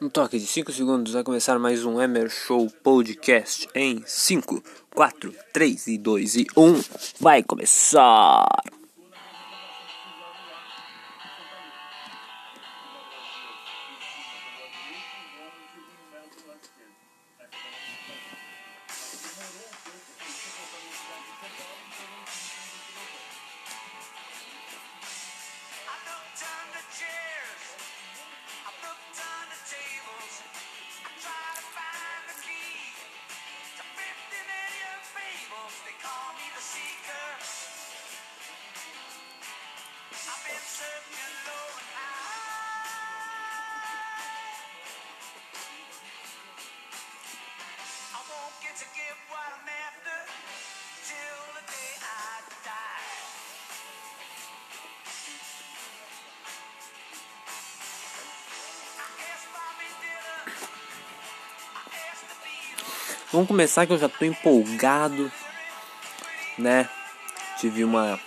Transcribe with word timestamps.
Um 0.00 0.08
toque 0.08 0.38
de 0.38 0.46
5 0.46 0.72
segundos 0.72 1.12
vai 1.12 1.24
começar 1.24 1.58
mais 1.58 1.84
um 1.84 2.00
Emer 2.00 2.30
Show 2.30 2.70
Podcast 2.84 3.68
em 3.74 4.00
5, 4.06 4.62
4, 4.94 5.34
3 5.52 5.86
e 5.88 5.98
2 5.98 6.36
e 6.36 6.46
1. 6.56 6.84
Vai 7.18 7.42
começar! 7.42 8.46
Vamos 63.30 63.46
começar 63.46 63.86
que 63.86 63.92
eu 63.92 63.98
já 63.98 64.08
tô 64.08 64.24
empolgado, 64.24 65.30
né? 66.56 66.88
Tive 67.60 67.84
uma 67.84 68.18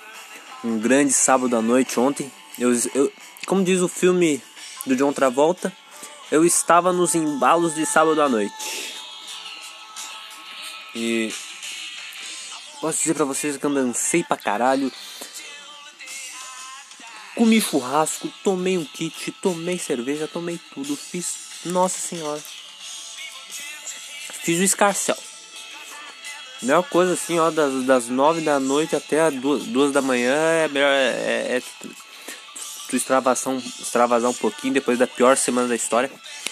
um 0.64 0.78
grande 0.78 1.12
sábado 1.12 1.56
à 1.56 1.62
noite 1.62 2.00
ontem. 2.00 2.32
Eu, 2.60 2.72
eu, 2.94 3.12
como 3.48 3.64
diz 3.64 3.82
o 3.82 3.88
filme 3.88 4.40
do 4.86 4.96
John 4.96 5.12
Travolta, 5.12 5.76
eu 6.32 6.46
estava 6.46 6.94
nos 6.94 7.16
embalos 7.16 7.74
de 7.74 7.84
sábado 7.84 8.22
à 8.22 8.30
noite. 8.30 8.94
E 10.94 11.34
posso 12.80 13.00
dizer 13.00 13.16
pra 13.16 13.26
vocês 13.26 13.58
que 13.58 13.66
eu 13.66 13.74
dancei 13.74 14.24
pra 14.24 14.38
caralho. 14.38 14.92
Comi 17.36 17.60
churrasco, 17.60 18.32
tomei 18.44 18.78
um 18.78 18.86
kit, 18.86 19.32
tomei 19.42 19.80
cerveja, 19.80 20.28
tomei 20.28 20.60
tudo, 20.76 20.96
fiz. 20.96 21.50
Nossa 21.66 22.00
senhora. 22.00 22.42
Fiz 24.44 24.60
o 24.60 24.64
escarcel. 24.64 25.18
Melhor 26.62 26.84
coisa 26.84 27.14
assim, 27.14 27.40
ó, 27.40 27.50
das, 27.50 27.84
das 27.86 28.08
9 28.08 28.42
da 28.42 28.60
noite 28.60 28.96
até 28.96 29.22
as 29.22 29.34
2, 29.34 29.66
duas 29.66 29.92
da 29.92 30.02
manhã 30.02 30.36
é 30.36 30.68
melhor 30.68 30.92
é, 30.92 31.08
é, 31.08 31.58
é 31.58 31.62
tu, 31.82 31.90
tu 32.88 32.96
extravasar, 32.96 33.56
extravasar 33.56 34.30
um 34.30 34.34
pouquinho 34.34 34.76
depois 34.76 35.00
da 35.00 35.08
pior 35.08 35.36
semana 35.38 35.68
da 35.68 35.76
história. 35.76 36.10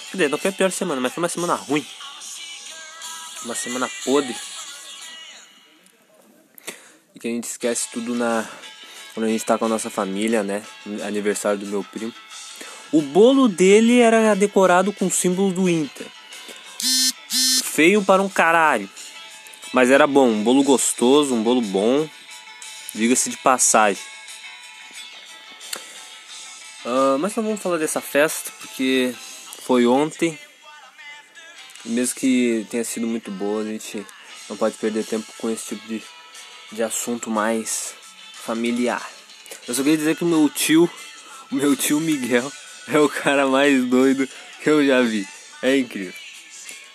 Quer 0.10 0.18
dizer, 0.18 0.30
não 0.30 0.38
foi 0.40 0.50
a 0.50 0.54
pior 0.54 0.72
semana, 0.72 1.00
mas 1.00 1.14
foi 1.14 1.22
uma 1.22 1.30
semana 1.30 1.54
ruim. 1.54 1.86
Uma 3.46 3.54
semana 3.54 3.90
podre. 4.04 4.36
E 7.14 7.20
que 7.20 7.28
a 7.28 7.32
gente 7.32 7.46
esquece 7.46 7.90
tudo 7.92 8.16
na. 8.16 8.48
Quando 9.14 9.28
a 9.28 9.30
gente 9.30 9.46
tá 9.46 9.58
com 9.58 9.66
a 9.66 9.70
nossa 9.70 9.90
família, 9.90 10.44
né? 10.44 10.64
Aniversário 11.06 11.60
do 11.60 11.68
meu 11.68 11.84
primo. 11.84 12.14
O 12.92 13.02
bolo 13.02 13.48
dele 13.48 14.00
era 14.00 14.34
decorado 14.34 14.92
com 14.92 15.06
o 15.06 15.12
símbolo 15.12 15.54
do 15.54 15.70
Inter. 15.70 16.08
Feio 17.80 18.04
para 18.04 18.22
um 18.22 18.28
caralho. 18.28 18.90
Mas 19.72 19.90
era 19.90 20.06
bom, 20.06 20.28
um 20.28 20.44
bolo 20.44 20.64
gostoso, 20.64 21.34
um 21.34 21.42
bolo 21.42 21.62
bom. 21.62 22.10
Diga-se 22.94 23.30
de 23.30 23.38
passagem. 23.38 24.04
Ah, 26.86 27.16
mas 27.18 27.34
não 27.38 27.44
vamos 27.46 27.62
falar 27.62 27.78
dessa 27.78 28.02
festa 28.02 28.52
porque 28.60 29.16
foi 29.64 29.88
ontem. 29.88 30.38
E 31.86 31.90
mesmo 31.92 32.16
que 32.16 32.68
tenha 32.70 32.84
sido 32.84 33.08
muito 33.08 33.32
boa, 33.32 33.62
a 33.62 33.66
gente 33.66 34.06
não 34.50 34.58
pode 34.58 34.76
perder 34.76 35.06
tempo 35.06 35.32
com 35.38 35.50
esse 35.50 35.68
tipo 35.68 35.88
de, 35.88 36.04
de 36.74 36.84
assunto 36.84 37.32
mais 37.32 37.96
familiar. 38.34 39.10
Eu 39.66 39.74
só 39.74 39.84
queria 39.84 39.98
dizer 39.98 40.18
que 40.18 40.26
o 40.26 40.28
meu 40.28 40.50
tio, 40.50 40.90
o 41.50 41.56
meu 41.56 41.78
tio 41.78 42.02
Miguel, 42.02 42.52
é 42.90 43.00
o 43.00 43.08
cara 43.08 43.48
mais 43.48 43.86
doido 43.86 44.28
que 44.62 44.70
eu 44.70 44.86
já 44.86 45.02
vi. 45.02 45.26
É 45.62 45.78
incrível. 45.78 46.19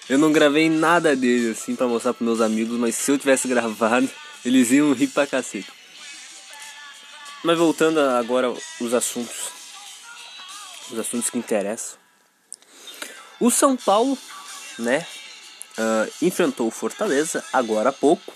Eu 0.09 0.19
não 0.19 0.33
gravei 0.33 0.69
nada 0.69 1.17
dele 1.17 1.53
assim 1.53 1.75
pra 1.75 1.87
mostrar 1.87 2.13
pros 2.13 2.27
meus 2.27 2.41
amigos, 2.41 2.79
mas 2.79 2.95
se 2.95 3.11
eu 3.11 3.19
tivesse 3.19 3.49
gravado, 3.49 4.09
eles 4.45 4.71
iam 4.71 4.93
rir 4.93 5.09
pra 5.09 5.27
cacete. 5.27 5.73
Mas 7.43 7.59
voltando 7.59 8.01
agora 8.01 8.53
os 8.81 8.95
assuntos. 8.95 9.53
Os 10.91 10.99
assuntos 10.99 11.31
que 11.31 11.39
interessam. 11.39 11.99
O 13.41 13.51
São 13.51 13.77
Paulo, 13.77 14.17
né? 14.79 15.07
ah, 15.79 16.07
enfrentou 16.23 16.67
o 16.67 16.71
Fortaleza 16.71 17.45
agora 17.53 17.91
há 17.91 17.93
pouco. 17.93 18.33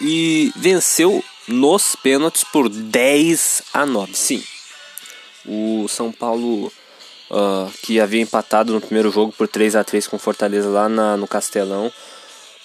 E 0.00 0.52
venceu 0.56 1.24
nos 1.46 1.94
pênaltis 1.96 2.42
por 2.44 2.68
10 2.68 3.62
a 3.72 3.86
9. 3.86 4.14
Sim. 4.14 4.44
O 5.46 5.86
São 5.88 6.10
Paulo 6.10 6.72
ah, 7.34 7.68
que 7.82 7.98
havia 8.00 8.22
empatado 8.22 8.72
no 8.72 8.80
primeiro 8.80 9.10
jogo 9.10 9.32
por 9.32 9.48
3 9.48 9.74
a 9.76 9.82
3 9.84 10.06
com 10.06 10.18
Fortaleza 10.18 10.68
lá 10.68 10.88
na, 10.88 11.16
no 11.16 11.26
Castelão. 11.26 11.90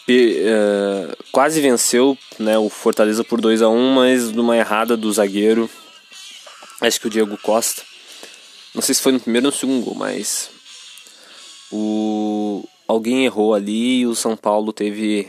Pe- 0.06 0.38
eh, 0.44 1.16
quase 1.32 1.60
venceu 1.62 2.18
né, 2.40 2.58
o 2.58 2.70
Fortaleza 2.70 3.24
por 3.24 3.40
2 3.42 3.62
a 3.62 3.70
1 3.70 3.94
mas 3.94 4.32
numa 4.32 4.56
errada 4.58 4.96
do 4.98 5.12
zagueiro. 5.12 5.70
Acho 6.82 7.00
que 7.02 7.08
o 7.08 7.10
Diego 7.10 7.38
Costa. 7.38 7.82
Não 8.74 8.82
sei 8.82 8.96
se 8.96 9.02
foi 9.02 9.12
no 9.12 9.20
primeiro 9.20 9.48
ou 9.48 9.52
no 9.52 9.58
segundo 9.58 9.84
gol, 9.86 9.96
mas 9.96 10.50
o 11.72 12.64
alguém 12.88 13.26
errou 13.26 13.54
ali 13.54 14.00
e 14.02 14.08
o 14.08 14.16
São 14.16 14.36
Paulo 14.38 14.72
teve 14.74 15.28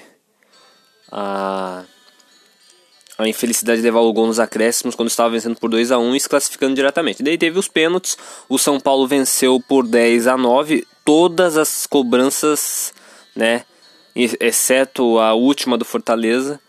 a 1.10 1.84
a 3.20 3.28
infelicidade 3.28 3.81
de 3.81 3.84
levar 3.84 4.00
o 4.00 4.12
gol 4.12 4.26
nos 4.26 4.41
acréscimos 4.41 4.94
quando 4.94 5.08
estava 5.10 5.31
vencendo 5.31 5.56
por 5.56 5.69
2 5.69 5.92
a 5.92 5.98
1 5.98 6.16
e 6.16 6.20
se 6.20 6.28
classificando 6.28 6.75
diretamente. 6.75 7.22
Daí 7.22 7.36
teve 7.36 7.58
os 7.58 7.69
pênaltis, 7.69 8.16
o 8.48 8.58
São 8.58 8.81
Paulo 8.81 9.06
venceu 9.06 9.62
por 9.69 9.86
10 9.86 10.26
a 10.26 10.36
9, 10.36 10.86
todas 11.04 11.56
as 11.56 11.86
cobranças, 11.86 12.94
né, 13.36 13.64
exceto 14.14 15.19
a 15.19 15.34
última 15.34 15.76
do 15.76 15.84
Fortaleza, 15.84 16.60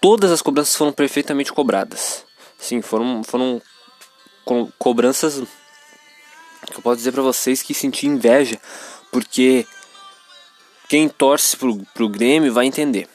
todas 0.00 0.30
as 0.30 0.42
cobranças 0.42 0.76
foram 0.76 0.92
perfeitamente 0.92 1.52
cobradas. 1.52 2.24
Sim, 2.58 2.82
foram 2.82 3.22
foram 3.24 3.62
co- 4.44 4.68
cobranças 4.78 5.42
que 6.66 6.76
eu 6.78 6.82
posso 6.82 6.96
dizer 6.96 7.12
pra 7.12 7.22
vocês 7.22 7.62
que 7.62 7.72
senti 7.72 8.06
inveja, 8.06 8.60
porque 9.10 9.66
quem 10.88 11.08
torce 11.08 11.56
pro, 11.56 11.78
pro 11.94 12.08
Grêmio 12.08 12.52
vai 12.52 12.66
entender. 12.66 13.08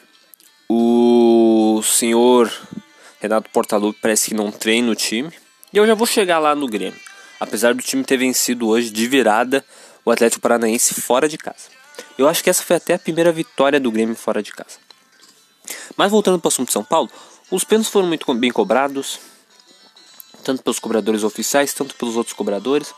O 0.70 1.82
senhor 1.84 2.52
Renato 3.24 3.50
Portaluppi 3.52 3.98
parece 4.02 4.30
que 4.30 4.34
não 4.36 4.52
treina 4.52 4.92
o 4.92 4.96
time. 4.96 5.32
E 5.72 5.78
eu 5.78 5.88
já 5.88 5.96
vou 5.96 6.06
chegar 6.06 6.40
lá 6.40 6.54
no 6.54 6.68
Grêmio. 6.68 7.00
Apesar 7.40 7.74
do 7.74 7.82
time 7.82 8.04
ter 8.04 8.18
vencido 8.18 8.68
hoje 8.68 8.90
de 8.90 9.08
virada 9.08 9.64
o 10.04 10.12
Atlético 10.12 10.42
Paranaense 10.42 10.94
fora 10.96 11.30
de 11.30 11.38
casa. 11.38 11.70
Eu 12.18 12.28
acho 12.28 12.44
que 12.44 12.50
essa 12.50 12.62
foi 12.62 12.76
até 12.76 12.96
a 12.96 13.00
primeira 13.00 13.32
vitória 13.32 13.80
do 13.80 13.90
Grêmio 13.90 14.14
fora 14.14 14.44
de 14.44 14.52
casa. 14.52 14.78
Mas 15.96 16.12
voltando 16.12 16.38
para 16.38 16.48
o 16.48 16.50
assunto 16.50 16.68
de 16.68 16.74
São 16.74 16.84
Paulo, 16.84 17.10
os 17.50 17.64
pênaltis 17.64 17.90
foram 17.90 18.10
muito 18.10 18.32
bem 18.34 18.52
cobrados, 18.52 19.20
tanto 20.44 20.62
pelos 20.62 20.78
cobradores 20.78 21.24
oficiais, 21.24 21.74
tanto 21.74 21.96
pelos 21.96 22.18
outros 22.18 22.36
cobradores. 22.36 22.94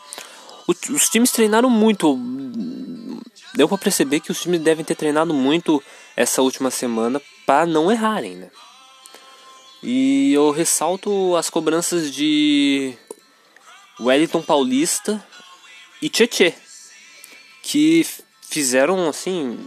Os 0.67 1.07
times 1.07 1.31
treinaram 1.31 1.69
muito. 1.69 2.19
Deu 3.53 3.69
para 3.69 3.77
perceber 3.77 4.21
que 4.21 4.31
os 4.31 4.41
times 4.41 4.59
devem 4.59 4.83
ter 4.83 4.95
treinado 4.95 5.35
muito 5.35 5.83
essa 6.15 6.41
última 6.41 6.71
semana 6.71 7.21
para 7.45 7.67
não 7.67 7.91
errarem, 7.91 8.35
né? 8.37 8.49
E 9.87 10.33
eu 10.33 10.49
ressalto 10.49 11.35
as 11.35 11.47
cobranças 11.47 12.11
de 12.11 12.95
Wellington 13.99 14.41
Paulista 14.41 15.23
e 16.01 16.09
Tietê, 16.09 16.55
que 17.61 18.03
fizeram 18.41 19.07
assim. 19.07 19.59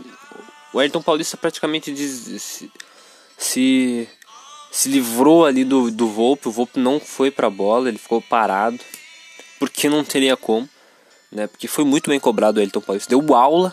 O 0.75 0.79
Wellington 0.79 1.03
Paulista 1.03 1.37
praticamente 1.37 1.97
se, 1.97 2.69
se, 3.39 4.09
se 4.73 4.89
livrou 4.89 5.47
ali 5.47 5.63
do, 5.63 5.89
do 5.89 6.09
Volpe, 6.09 6.49
o 6.49 6.53
Volpe 6.53 6.81
não 6.81 6.99
foi 6.99 7.31
pra 7.31 7.49
bola, 7.49 7.89
ele 7.89 7.97
ficou 7.97 8.21
parado, 8.21 8.81
porque 9.57 9.89
não 9.89 10.03
teria 10.03 10.37
como, 10.37 10.69
né? 11.31 11.47
Porque 11.47 11.69
foi 11.69 11.85
muito 11.85 12.11
bem 12.11 12.19
cobrado 12.19 12.57
o 12.57 12.59
Wellington 12.59 12.81
Paulista, 12.81 13.09
deu 13.09 13.37
aula. 13.37 13.73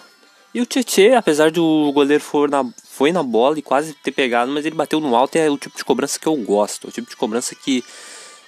E 0.53 0.61
o 0.61 0.65
Tietê, 0.67 1.15
apesar 1.15 1.49
de 1.49 1.59
o 1.59 1.91
goleiro 1.91 2.23
for 2.23 2.51
na, 2.51 2.63
foi 2.95 3.11
na 3.11 3.21
bola 3.21 3.59
e 3.59 3.61
quase 3.61 3.93
ter 3.93 4.11
pegado, 4.11 4.49
mas 4.51 4.65
ele 4.65 4.75
bateu 4.75 5.01
no 5.01 5.13
alto 5.17 5.35
é 5.35 5.49
o 5.49 5.57
tipo 5.57 5.77
de 5.77 5.83
cobrança 5.83 6.17
que 6.17 6.27
eu 6.27 6.35
gosto. 6.37 6.87
O 6.87 6.91
tipo 6.91 7.09
de 7.09 7.15
cobrança 7.17 7.53
que 7.53 7.83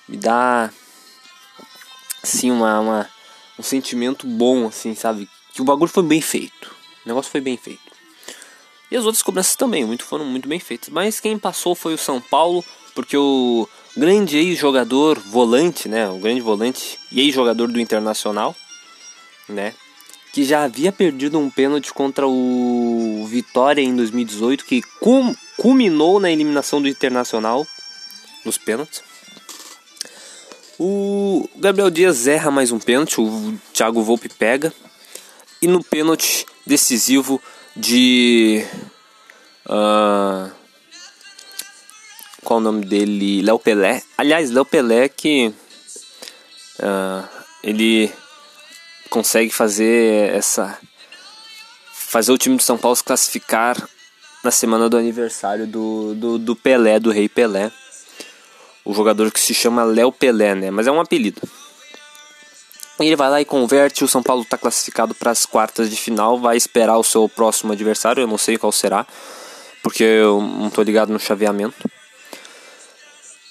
me 0.08 0.16
dá 0.16 0.72
assim 2.24 2.50
uma, 2.50 2.80
uma, 2.80 3.10
um 3.60 3.64
sentimento 3.64 4.26
bom, 4.26 4.68
assim, 4.68 4.96
sabe? 4.96 5.28
Que 5.54 5.62
o 5.62 5.66
bagulho 5.66 5.92
foi 5.92 6.04
bem 6.04 6.22
feito. 6.22 6.74
O 7.06 7.10
negócio 7.10 7.30
foi 7.30 7.42
bem 7.42 7.58
feito. 7.58 7.82
E 8.90 8.96
as 8.96 9.04
outras 9.04 9.22
cobranças 9.22 9.58
também, 9.58 9.84
muito 9.84 10.06
foram 10.06 10.24
muito 10.24 10.48
bem 10.48 10.62
feitas. 10.62 10.88
Mas 10.88 11.20
quem 11.20 11.38
passou 11.38 11.76
foi 11.76 11.94
o 11.94 11.98
São 11.98 12.22
Paulo, 12.22 12.64
porque 12.96 13.18
o 13.18 13.68
grande 13.98 14.38
ex-jogador 14.38 15.20
volante, 15.20 15.90
né? 15.90 16.10
O 16.10 16.20
grande 16.20 16.40
volante 16.40 16.98
e 17.12 17.20
ex-jogador 17.20 17.68
do 17.68 17.82
Internacional, 17.82 18.56
né? 19.50 19.74
Que 20.32 20.44
já 20.44 20.64
havia 20.64 20.92
perdido 20.92 21.40
um 21.40 21.50
pênalti 21.50 21.94
contra 21.94 22.28
o 22.28 23.26
Vitória 23.28 23.82
em 23.82 23.96
2018, 23.96 24.66
que 24.66 24.82
cum, 25.00 25.36
culminou 25.58 26.20
na 26.20 26.32
eliminação 26.32 26.82
do 26.82 26.88
Internacional 26.88 27.66
nos 28.46 28.58
pênaltis. 28.58 29.02
O 30.80 31.50
Gabriel 31.56 31.90
Dias 31.90 32.28
erra 32.28 32.52
mais 32.52 32.72
um 32.72 32.78
pênalti, 32.78 33.20
o 33.20 33.58
Thiago 33.74 34.04
Volpe 34.04 34.30
pega. 34.30 34.72
E 35.60 35.68
no 35.68 35.84
pênalti 35.84 36.46
decisivo 36.68 37.42
de. 37.76 38.64
Uh, 39.66 40.52
qual 42.44 42.60
o 42.60 42.62
nome 42.62 42.86
dele? 42.86 43.42
Léo 43.42 43.58
Pelé. 43.58 44.04
Aliás, 44.16 44.52
Léo 44.52 44.66
Pelé 44.66 45.10
que. 45.10 45.52
Uh, 46.80 47.28
ele 47.64 48.12
consegue 49.08 49.52
fazer 49.52 50.34
essa. 50.34 50.78
Fazer 51.94 52.32
o 52.32 52.38
time 52.38 52.56
do 52.56 52.64
São 52.64 52.78
Paulo 52.78 52.96
se 52.96 53.04
classificar 53.04 53.76
na 54.44 54.52
semana 54.52 54.88
do 54.88 54.98
aniversário 54.98 55.68
do, 55.68 56.16
do, 56.16 56.38
do 56.38 56.56
Pelé, 56.56 57.00
do 57.00 57.12
Rei 57.12 57.28
Pelé 57.28 57.72
o 58.88 58.94
jogador 58.94 59.30
que 59.32 59.40
se 59.40 59.54
chama 59.54 59.84
Léo 59.84 60.14
Pelé, 60.14 60.56
né? 60.56 60.72
Mas 60.72 60.88
é 60.88 60.92
um 60.92 61.02
apelido. 61.02 61.42
Ele 62.98 63.18
vai 63.18 63.30
lá 63.30 63.42
e 63.42 63.46
converte. 63.46 64.06
O 64.06 64.08
São 64.08 64.24
Paulo 64.24 64.44
está 64.44 64.58
classificado 64.58 65.14
para 65.14 65.30
as 65.30 65.46
quartas 65.46 65.90
de 65.90 65.98
final. 65.98 66.40
Vai 66.40 66.56
esperar 66.56 66.98
o 66.98 67.04
seu 67.04 67.28
próximo 67.28 67.74
adversário. 67.74 68.22
Eu 68.22 68.28
não 68.28 68.38
sei 68.38 68.58
qual 68.58 68.72
será, 68.72 69.06
porque 69.84 70.04
eu 70.04 70.42
não 70.42 70.70
estou 70.70 70.86
ligado 70.86 71.12
no 71.12 71.20
chaveamento. 71.20 71.92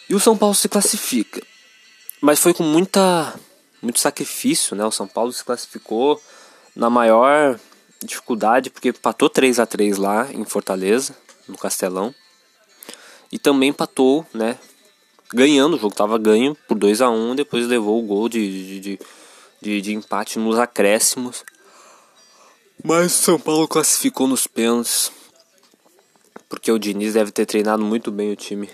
E 0.08 0.14
o 0.14 0.20
São 0.20 0.38
Paulo 0.38 0.55
se 0.55 0.69
classifica, 0.70 1.43
mas 2.20 2.38
foi 2.38 2.55
com 2.55 2.62
muita, 2.62 3.35
muito 3.86 4.00
sacrifício, 4.00 4.76
né? 4.76 4.84
O 4.84 4.90
São 4.90 5.06
Paulo 5.06 5.32
se 5.32 5.44
classificou 5.44 6.20
na 6.74 6.90
maior 6.90 7.58
dificuldade, 8.04 8.68
porque 8.68 8.90
empatou 8.90 9.30
3 9.30 9.58
a 9.58 9.66
3 9.66 9.96
lá 9.96 10.28
em 10.32 10.44
Fortaleza, 10.44 11.16
no 11.48 11.56
Castelão. 11.56 12.14
E 13.32 13.38
também 13.38 13.70
empatou, 13.70 14.26
né? 14.34 14.58
ganhando, 15.32 15.74
o 15.74 15.78
jogo 15.78 15.92
estava 15.92 16.18
ganho 16.18 16.56
por 16.68 16.76
2 16.76 17.00
a 17.00 17.10
1 17.10 17.34
depois 17.36 17.66
levou 17.66 18.02
o 18.02 18.06
gol 18.06 18.28
de, 18.28 18.80
de, 18.80 18.98
de, 19.60 19.80
de, 19.80 19.94
empate 19.94 20.38
nos 20.38 20.58
acréscimos. 20.58 21.44
Mas 22.84 23.12
o 23.12 23.22
São 23.22 23.40
Paulo 23.40 23.66
classificou 23.66 24.28
nos 24.28 24.46
pênaltis, 24.46 25.10
porque 26.48 26.70
o 26.70 26.78
Diniz 26.78 27.14
deve 27.14 27.32
ter 27.32 27.46
treinado 27.46 27.82
muito 27.82 28.10
bem 28.10 28.32
o 28.32 28.36
time 28.36 28.68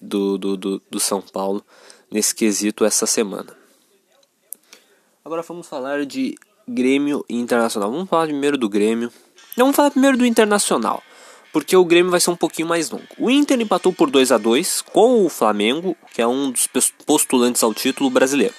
do, 0.00 0.38
do, 0.38 0.56
do, 0.56 0.82
do 0.90 1.00
São 1.00 1.20
Paulo 1.20 1.64
nesse 2.10 2.34
quesito 2.34 2.84
essa 2.84 3.06
semana. 3.06 3.57
Agora 5.28 5.42
vamos 5.42 5.66
falar 5.66 6.06
de 6.06 6.38
Grêmio 6.66 7.22
e 7.28 7.36
Internacional. 7.36 7.92
Vamos 7.92 8.08
falar 8.08 8.28
primeiro 8.28 8.56
do 8.56 8.66
Grêmio. 8.66 9.12
Não, 9.54 9.66
vamos 9.66 9.76
falar 9.76 9.90
primeiro 9.90 10.16
do 10.16 10.24
Internacional 10.24 11.02
porque 11.52 11.76
o 11.76 11.84
Grêmio 11.84 12.10
vai 12.10 12.18
ser 12.18 12.30
um 12.30 12.36
pouquinho 12.36 12.66
mais 12.66 12.88
longo. 12.88 13.04
O 13.18 13.30
Inter 13.30 13.60
empatou 13.60 13.92
por 13.92 14.10
2 14.10 14.32
a 14.32 14.38
2 14.38 14.80
com 14.80 15.26
o 15.26 15.28
Flamengo, 15.28 15.94
que 16.14 16.22
é 16.22 16.26
um 16.26 16.50
dos 16.50 16.66
postulantes 17.04 17.62
ao 17.62 17.74
título 17.74 18.08
brasileiro. 18.08 18.54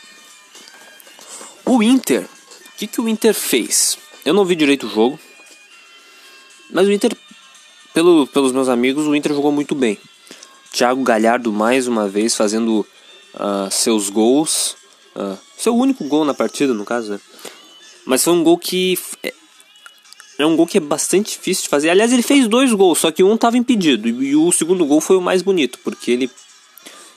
O 1.66 1.81
Inter, 1.81 2.21
o 2.21 2.77
que, 2.77 2.86
que 2.86 3.01
o 3.01 3.10
Inter 3.10 3.33
fez? 3.33 3.98
Eu 4.24 4.36
não 4.36 4.45
vi 4.45 4.56
direito 4.56 4.86
o 4.86 4.89
jogo, 4.92 5.19
mas 6.69 6.88
o 6.88 6.92
Inter, 6.92 7.18
pelo, 7.95 8.27
pelos 8.27 8.51
meus 8.51 8.69
amigos, 8.69 9.07
o 9.07 9.16
Inter 9.16 9.33
jogou 9.33 9.51
muito 9.51 9.74
bem. 9.74 9.98
Thiago 10.71 11.01
Galhardo 11.01 11.51
mais 11.51 11.88
uma 11.88 12.07
vez 12.07 12.36
fazendo 12.36 12.86
uh, 13.33 13.71
seus 13.71 14.12
gols, 14.12 14.77
uh, 15.16 15.49
seu 15.59 15.75
único 15.75 16.03
gol 16.06 16.23
na 16.23 16.33
partida, 16.33 16.73
no 16.73 16.85
caso, 16.85 17.11
né? 17.11 17.19
Mas 18.06 18.23
foi 18.23 18.33
um 18.33 18.44
gol 18.44 18.57
que 18.57 18.97
é 20.39 20.45
um 20.45 20.56
gol 20.56 20.65
que 20.65 20.77
é 20.77 20.81
bastante 20.81 21.31
difícil 21.31 21.63
de 21.63 21.69
fazer. 21.69 21.89
Aliás, 21.89 22.13
ele 22.13 22.23
fez 22.23 22.47
dois 22.47 22.71
gols, 22.71 23.00
só 23.00 23.11
que 23.11 23.21
um 23.21 23.35
estava 23.35 23.57
impedido. 23.57 24.07
E 24.07 24.35
o 24.38 24.51
segundo 24.53 24.85
gol 24.85 25.01
foi 25.01 25.17
o 25.17 25.21
mais 25.21 25.41
bonito, 25.41 25.77
porque 25.83 26.11
ele, 26.11 26.31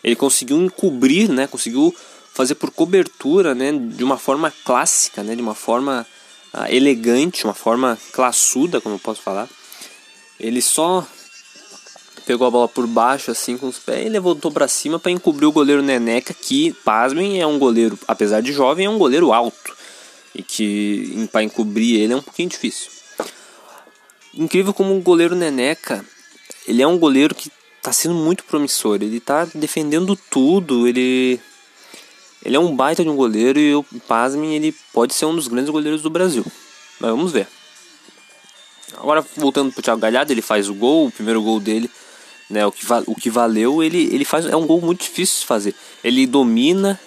ele 0.02 0.16
conseguiu 0.16 0.60
encobrir, 0.60 1.30
né? 1.30 1.46
Conseguiu 1.46 1.94
fazer 2.34 2.56
por 2.56 2.72
cobertura, 2.72 3.54
né? 3.54 3.72
De 3.72 4.02
uma 4.02 4.18
forma 4.18 4.52
clássica, 4.64 5.22
né? 5.22 5.36
De 5.36 5.40
uma 5.40 5.54
forma 5.54 6.04
uh, 6.52 6.66
elegante, 6.68 7.44
uma 7.44 7.54
forma 7.54 7.96
classuda, 8.10 8.80
como 8.80 8.96
eu 8.96 8.98
posso 8.98 9.22
falar. 9.22 9.48
Ele 10.40 10.60
só 10.60 11.06
pegou 12.22 12.46
a 12.46 12.50
bola 12.50 12.68
por 12.68 12.86
baixo, 12.86 13.30
assim, 13.30 13.56
com 13.56 13.68
os 13.68 13.78
pés, 13.78 14.06
e 14.06 14.08
levantou 14.08 14.50
para 14.50 14.68
cima 14.68 14.98
para 14.98 15.10
encobrir 15.10 15.46
o 15.46 15.52
goleiro 15.52 15.82
Neneca, 15.82 16.34
que, 16.34 16.72
pasmem, 16.84 17.40
é 17.40 17.46
um 17.46 17.58
goleiro, 17.58 17.98
apesar 18.08 18.40
de 18.40 18.52
jovem, 18.52 18.86
é 18.86 18.90
um 18.90 18.98
goleiro 18.98 19.32
alto. 19.32 19.76
E 20.34 20.42
que 20.42 21.28
para 21.30 21.42
encobrir 21.42 22.00
ele 22.00 22.14
é 22.14 22.16
um 22.16 22.22
pouquinho 22.22 22.48
difícil. 22.48 22.90
Incrível 24.34 24.72
como 24.72 24.96
o 24.96 25.00
goleiro 25.00 25.36
Neneca, 25.36 26.04
ele 26.66 26.82
é 26.82 26.86
um 26.86 26.98
goleiro 26.98 27.34
que 27.34 27.50
está 27.76 27.92
sendo 27.92 28.14
muito 28.14 28.44
promissor. 28.44 28.96
Ele 29.02 29.18
está 29.18 29.44
defendendo 29.54 30.16
tudo, 30.30 30.88
ele 30.88 31.38
ele 32.44 32.56
é 32.56 32.58
um 32.58 32.74
baita 32.74 33.04
de 33.04 33.08
um 33.08 33.14
goleiro 33.14 33.58
e 33.58 33.70
eu, 33.70 33.86
pasmem, 34.08 34.56
ele 34.56 34.74
pode 34.92 35.14
ser 35.14 35.26
um 35.26 35.34
dos 35.34 35.46
grandes 35.46 35.70
goleiros 35.70 36.02
do 36.02 36.10
Brasil. 36.10 36.44
Mas 36.98 37.10
vamos 37.10 37.30
ver. 37.30 37.46
Agora 38.96 39.24
voltando 39.36 39.72
pro 39.72 39.82
Thiago 39.82 40.00
Galhardo, 40.00 40.32
ele 40.32 40.42
faz 40.42 40.68
o 40.68 40.74
gol, 40.74 41.06
o 41.06 41.10
primeiro 41.10 41.42
gol 41.42 41.60
dele, 41.60 41.90
né, 42.52 42.66
o 42.66 42.70
que, 42.70 42.84
o 43.06 43.14
que 43.14 43.30
valeu, 43.30 43.82
ele, 43.82 44.14
ele 44.14 44.26
faz 44.26 44.44
é 44.44 44.54
um 44.54 44.66
gol 44.66 44.80
muito 44.80 45.00
difícil 45.00 45.40
de 45.40 45.46
fazer. 45.46 45.74
Ele 46.04 46.26
domina 46.26 47.00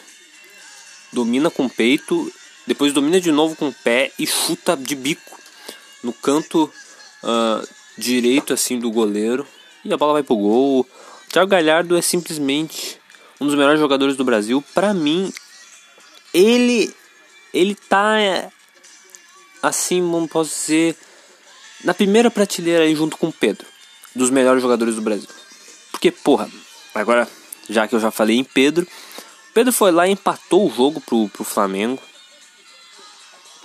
domina 1.13 1.49
com 1.49 1.65
o 1.65 1.69
peito, 1.69 2.33
depois 2.67 2.91
domina 2.91 3.21
de 3.21 3.31
novo 3.31 3.55
com 3.55 3.69
o 3.69 3.73
pé 3.73 4.11
e 4.19 4.25
chuta 4.27 4.75
de 4.75 4.95
bico 4.95 5.39
no 6.03 6.11
canto 6.11 6.69
uh, 7.23 7.67
direito 7.97 8.53
assim 8.53 8.77
do 8.77 8.91
goleiro 8.91 9.47
e 9.83 9.93
a 9.93 9.97
bola 9.97 10.13
vai 10.13 10.23
pro 10.23 10.35
gol. 10.35 10.81
O 10.81 10.85
Thiago 11.31 11.49
Galhardo 11.49 11.95
é 11.95 12.01
simplesmente 12.01 12.99
um 13.39 13.45
dos 13.45 13.55
melhores 13.55 13.79
jogadores 13.79 14.17
do 14.17 14.25
Brasil. 14.25 14.63
Para 14.73 14.93
mim, 14.93 15.31
ele 16.33 16.93
ele 17.53 17.75
tá 17.75 18.51
assim, 19.61 20.01
como 20.01 20.27
posso 20.27 20.49
dizer, 20.49 20.97
na 21.83 21.93
primeira 21.93 22.29
prateleira 22.29 22.83
aí 22.83 22.95
junto 22.95 23.15
com 23.15 23.27
o 23.27 23.33
Pedro, 23.33 23.65
dos 24.15 24.29
melhores 24.29 24.61
jogadores 24.61 24.95
do 24.95 25.01
Brasil. 25.01 25.27
Porque, 25.91 26.11
porra, 26.11 26.49
agora 26.93 27.27
já 27.69 27.87
que 27.87 27.95
eu 27.95 27.99
já 27.99 28.11
falei 28.11 28.37
em 28.37 28.43
Pedro, 28.43 28.87
Pedro 29.53 29.71
foi 29.71 29.91
lá 29.91 30.07
e 30.07 30.11
empatou 30.11 30.67
o 30.67 30.73
jogo 30.73 31.01
pro, 31.01 31.29
pro 31.29 31.43
Flamengo. 31.43 32.01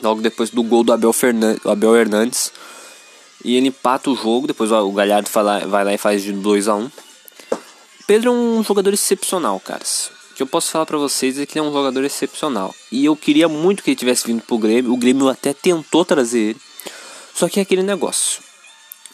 Logo 0.03 0.23
depois 0.23 0.51
do 0.51 0.63
gol 0.63 0.83
do 0.83 0.93
Abel, 0.93 1.13
Fernandes, 1.13 1.65
Abel 1.67 1.97
Hernandes. 1.97 2.53
E 3.45 3.57
ele 3.57 3.69
empata 3.69 4.11
o 4.11 4.17
jogo, 4.17 4.47
depois 4.47 4.71
o 4.71 4.93
Galhardo 4.93 5.29
vai 5.31 5.85
lá 5.85 5.93
e 5.93 5.99
faz 5.99 6.23
de 6.23 6.33
2 6.33 6.69
a 6.69 6.75
1 6.75 6.81
um. 6.81 6.91
Pedro 8.07 8.31
é 8.31 8.33
um 8.33 8.63
jogador 8.63 8.93
excepcional, 8.93 9.59
caras. 9.61 10.11
O 10.31 10.35
que 10.35 10.43
eu 10.43 10.47
posso 10.47 10.71
falar 10.71 10.87
para 10.87 10.99
vocês 10.99 11.39
é 11.39 11.47
que 11.47 11.59
ele 11.59 11.67
é 11.67 11.69
um 11.69 11.73
jogador 11.73 12.05
excepcional. 12.05 12.75
E 12.91 13.05
eu 13.05 13.15
queria 13.15 13.49
muito 13.49 13.83
que 13.83 13.91
ele 13.91 13.97
tivesse 13.97 14.27
vindo 14.27 14.43
pro 14.43 14.59
Grêmio. 14.59 14.93
O 14.93 14.97
Grêmio 14.97 15.29
até 15.29 15.53
tentou 15.53 16.05
trazer 16.05 16.41
ele. 16.41 16.61
Só 17.35 17.49
que 17.49 17.59
é 17.59 17.63
aquele 17.63 17.83
negócio. 17.83 18.43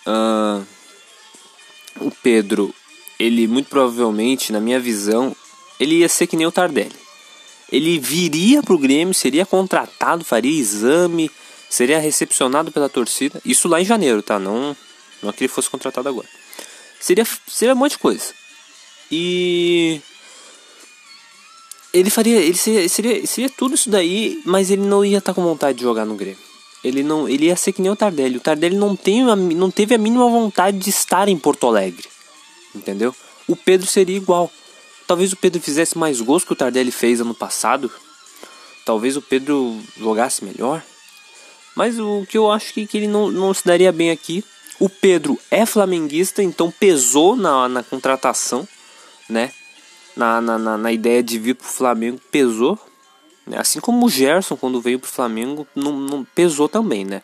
Uh, 0.06 0.64
o 2.00 2.10
Pedro, 2.10 2.74
ele 3.18 3.46
muito 3.46 3.68
provavelmente, 3.68 4.52
na 4.52 4.60
minha 4.60 4.78
visão, 4.78 5.34
ele 5.78 5.96
ia 5.96 6.08
ser 6.08 6.26
que 6.26 6.36
nem 6.36 6.46
o 6.46 6.52
Tardelli. 6.52 6.94
Ele 7.70 7.98
viria 7.98 8.62
pro 8.62 8.78
Grêmio, 8.78 9.12
seria 9.12 9.44
contratado, 9.44 10.24
faria 10.24 10.50
exame, 10.50 11.30
seria 11.68 11.98
recepcionado 11.98 12.70
pela 12.70 12.88
torcida. 12.88 13.40
Isso 13.44 13.68
lá 13.68 13.80
em 13.80 13.84
janeiro, 13.84 14.22
tá? 14.22 14.38
Não, 14.38 14.76
não 15.22 15.30
é 15.30 15.32
que 15.32 15.44
ele 15.44 15.52
fosse 15.52 15.68
contratado 15.68 16.08
agora. 16.08 16.28
Seria, 17.00 17.26
seria 17.46 17.74
um 17.74 17.78
monte 17.78 17.92
de 17.92 17.98
coisa. 17.98 18.32
E 19.10 20.00
ele 21.92 22.10
faria, 22.10 22.38
ele 22.38 22.56
seria, 22.56 22.88
seria, 22.88 23.26
seria 23.26 23.50
tudo 23.50 23.74
isso 23.74 23.90
daí, 23.90 24.40
mas 24.44 24.70
ele 24.70 24.82
não 24.82 25.04
ia 25.04 25.18
estar 25.18 25.32
tá 25.32 25.34
com 25.34 25.42
vontade 25.42 25.78
de 25.78 25.84
jogar 25.84 26.04
no 26.04 26.14
Grêmio. 26.14 26.45
Ele 26.86 27.02
não, 27.02 27.28
ele 27.28 27.46
ia 27.46 27.56
ser 27.56 27.72
que 27.72 27.82
nem 27.82 27.90
o 27.90 27.96
Tardelli. 27.96 28.36
O 28.36 28.40
Tardelli 28.40 28.76
não 28.76 28.94
tem, 28.94 29.24
não 29.24 29.70
teve 29.70 29.94
a 29.94 29.98
mínima 29.98 30.28
vontade 30.28 30.78
de 30.78 30.90
estar 30.90 31.28
em 31.28 31.36
Porto 31.36 31.66
Alegre, 31.66 32.08
entendeu? 32.74 33.14
O 33.48 33.56
Pedro 33.56 33.86
seria 33.86 34.16
igual. 34.16 34.50
Talvez 35.06 35.32
o 35.32 35.36
Pedro 35.36 35.60
fizesse 35.60 35.98
mais 35.98 36.20
gols 36.20 36.44
que 36.44 36.52
o 36.52 36.56
Tardelli 36.56 36.90
fez 36.92 37.20
ano 37.20 37.34
passado. 37.34 37.90
Talvez 38.84 39.16
o 39.16 39.22
Pedro 39.22 39.80
jogasse 39.98 40.44
melhor. 40.44 40.82
Mas 41.74 41.98
o 41.98 42.24
que 42.28 42.38
eu 42.38 42.50
acho 42.50 42.72
que, 42.72 42.86
que 42.86 42.96
ele 42.96 43.08
não, 43.08 43.30
não 43.30 43.52
se 43.52 43.64
daria 43.64 43.90
bem 43.90 44.10
aqui. 44.10 44.44
O 44.78 44.88
Pedro 44.88 45.38
é 45.50 45.66
flamenguista, 45.66 46.42
então 46.42 46.70
pesou 46.70 47.34
na, 47.34 47.68
na 47.68 47.82
contratação, 47.82 48.66
né? 49.28 49.50
Na, 50.14 50.40
na, 50.40 50.58
na, 50.58 50.78
na 50.78 50.92
ideia 50.92 51.22
de 51.22 51.38
vir 51.38 51.54
pro 51.54 51.66
Flamengo, 51.66 52.20
pesou. 52.30 52.78
Né? 53.46 53.58
Assim 53.58 53.80
como 53.80 54.06
o 54.06 54.08
Gerson, 54.10 54.56
quando 54.56 54.80
veio 54.80 54.98
pro 54.98 55.08
Flamengo, 55.08 55.66
não, 55.74 55.92
não 55.92 56.24
pesou 56.24 56.68
também, 56.68 57.04
né? 57.04 57.22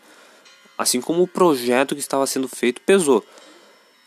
Assim 0.79 1.01
como 1.01 1.23
o 1.23 1.29
projeto 1.29 1.95
que 1.95 2.01
estava 2.01 2.27
sendo 2.27 2.49
feito 2.49 2.81
pesou. 2.81 3.25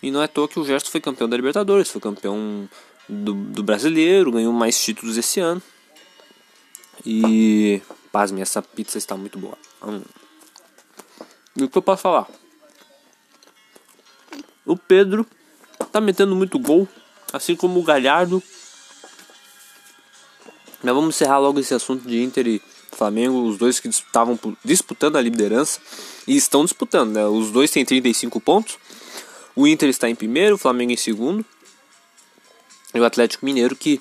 E 0.02 0.12
não 0.12 0.22
é 0.22 0.26
à 0.26 0.28
toa 0.28 0.48
que 0.48 0.60
o 0.60 0.66
Gerson 0.66 0.92
foi 0.92 1.02
campeão 1.02 1.28
da 1.28 1.36
Libertadores, 1.36 1.90
foi 1.90 2.02
campeão 2.02 2.70
do, 3.08 3.34
do 3.34 3.64
brasileiro, 3.64 4.32
ganhou 4.32 4.54
mais 4.54 4.82
títulos 4.82 5.18
esse 5.18 5.40
ano. 5.40 5.62
E. 7.06 7.82
Pasme, 8.12 8.42
essa 8.42 8.62
pizza 8.62 8.98
está 8.98 9.18
muito 9.18 9.38
boa. 9.38 9.58
Hum. 9.84 10.02
E 11.56 11.64
o 11.64 11.70
que 11.70 11.78
eu 11.78 11.82
posso 11.82 12.02
falar? 12.02 12.28
O 14.66 14.78
Pedro 14.78 15.26
tá 15.92 16.00
metendo 16.00 16.36
muito 16.36 16.58
gol, 16.58 16.88
assim 17.32 17.56
como 17.56 17.80
o 17.80 17.84
Galhardo. 17.84 18.42
Mas 20.86 20.94
vamos 20.94 21.16
encerrar 21.16 21.40
logo 21.40 21.60
esse 21.60 21.74
assunto 21.74 22.08
de 22.08 22.22
Inter 22.22 22.46
e 22.46 22.62
Flamengo, 22.92 23.42
os 23.44 23.58
dois 23.58 23.80
que 23.80 23.88
estavam 23.88 24.40
disputando 24.64 25.16
a 25.16 25.22
liderança 25.22 25.80
e 26.28 26.38
estão 26.38 26.64
disputando, 26.64 27.12
né? 27.12 27.26
Os 27.26 27.50
dois 27.50 27.72
têm 27.72 27.84
35 27.84 28.40
pontos. 28.40 28.78
O 29.56 29.66
Inter 29.66 29.90
está 29.90 30.08
em 30.08 30.14
primeiro, 30.14 30.56
o 30.56 30.58
Flamengo 30.60 30.92
em 30.92 30.98
segundo. 30.98 31.44
E 32.94 33.00
o 33.00 33.04
Atlético 33.04 33.44
Mineiro 33.44 33.76
que 33.76 34.00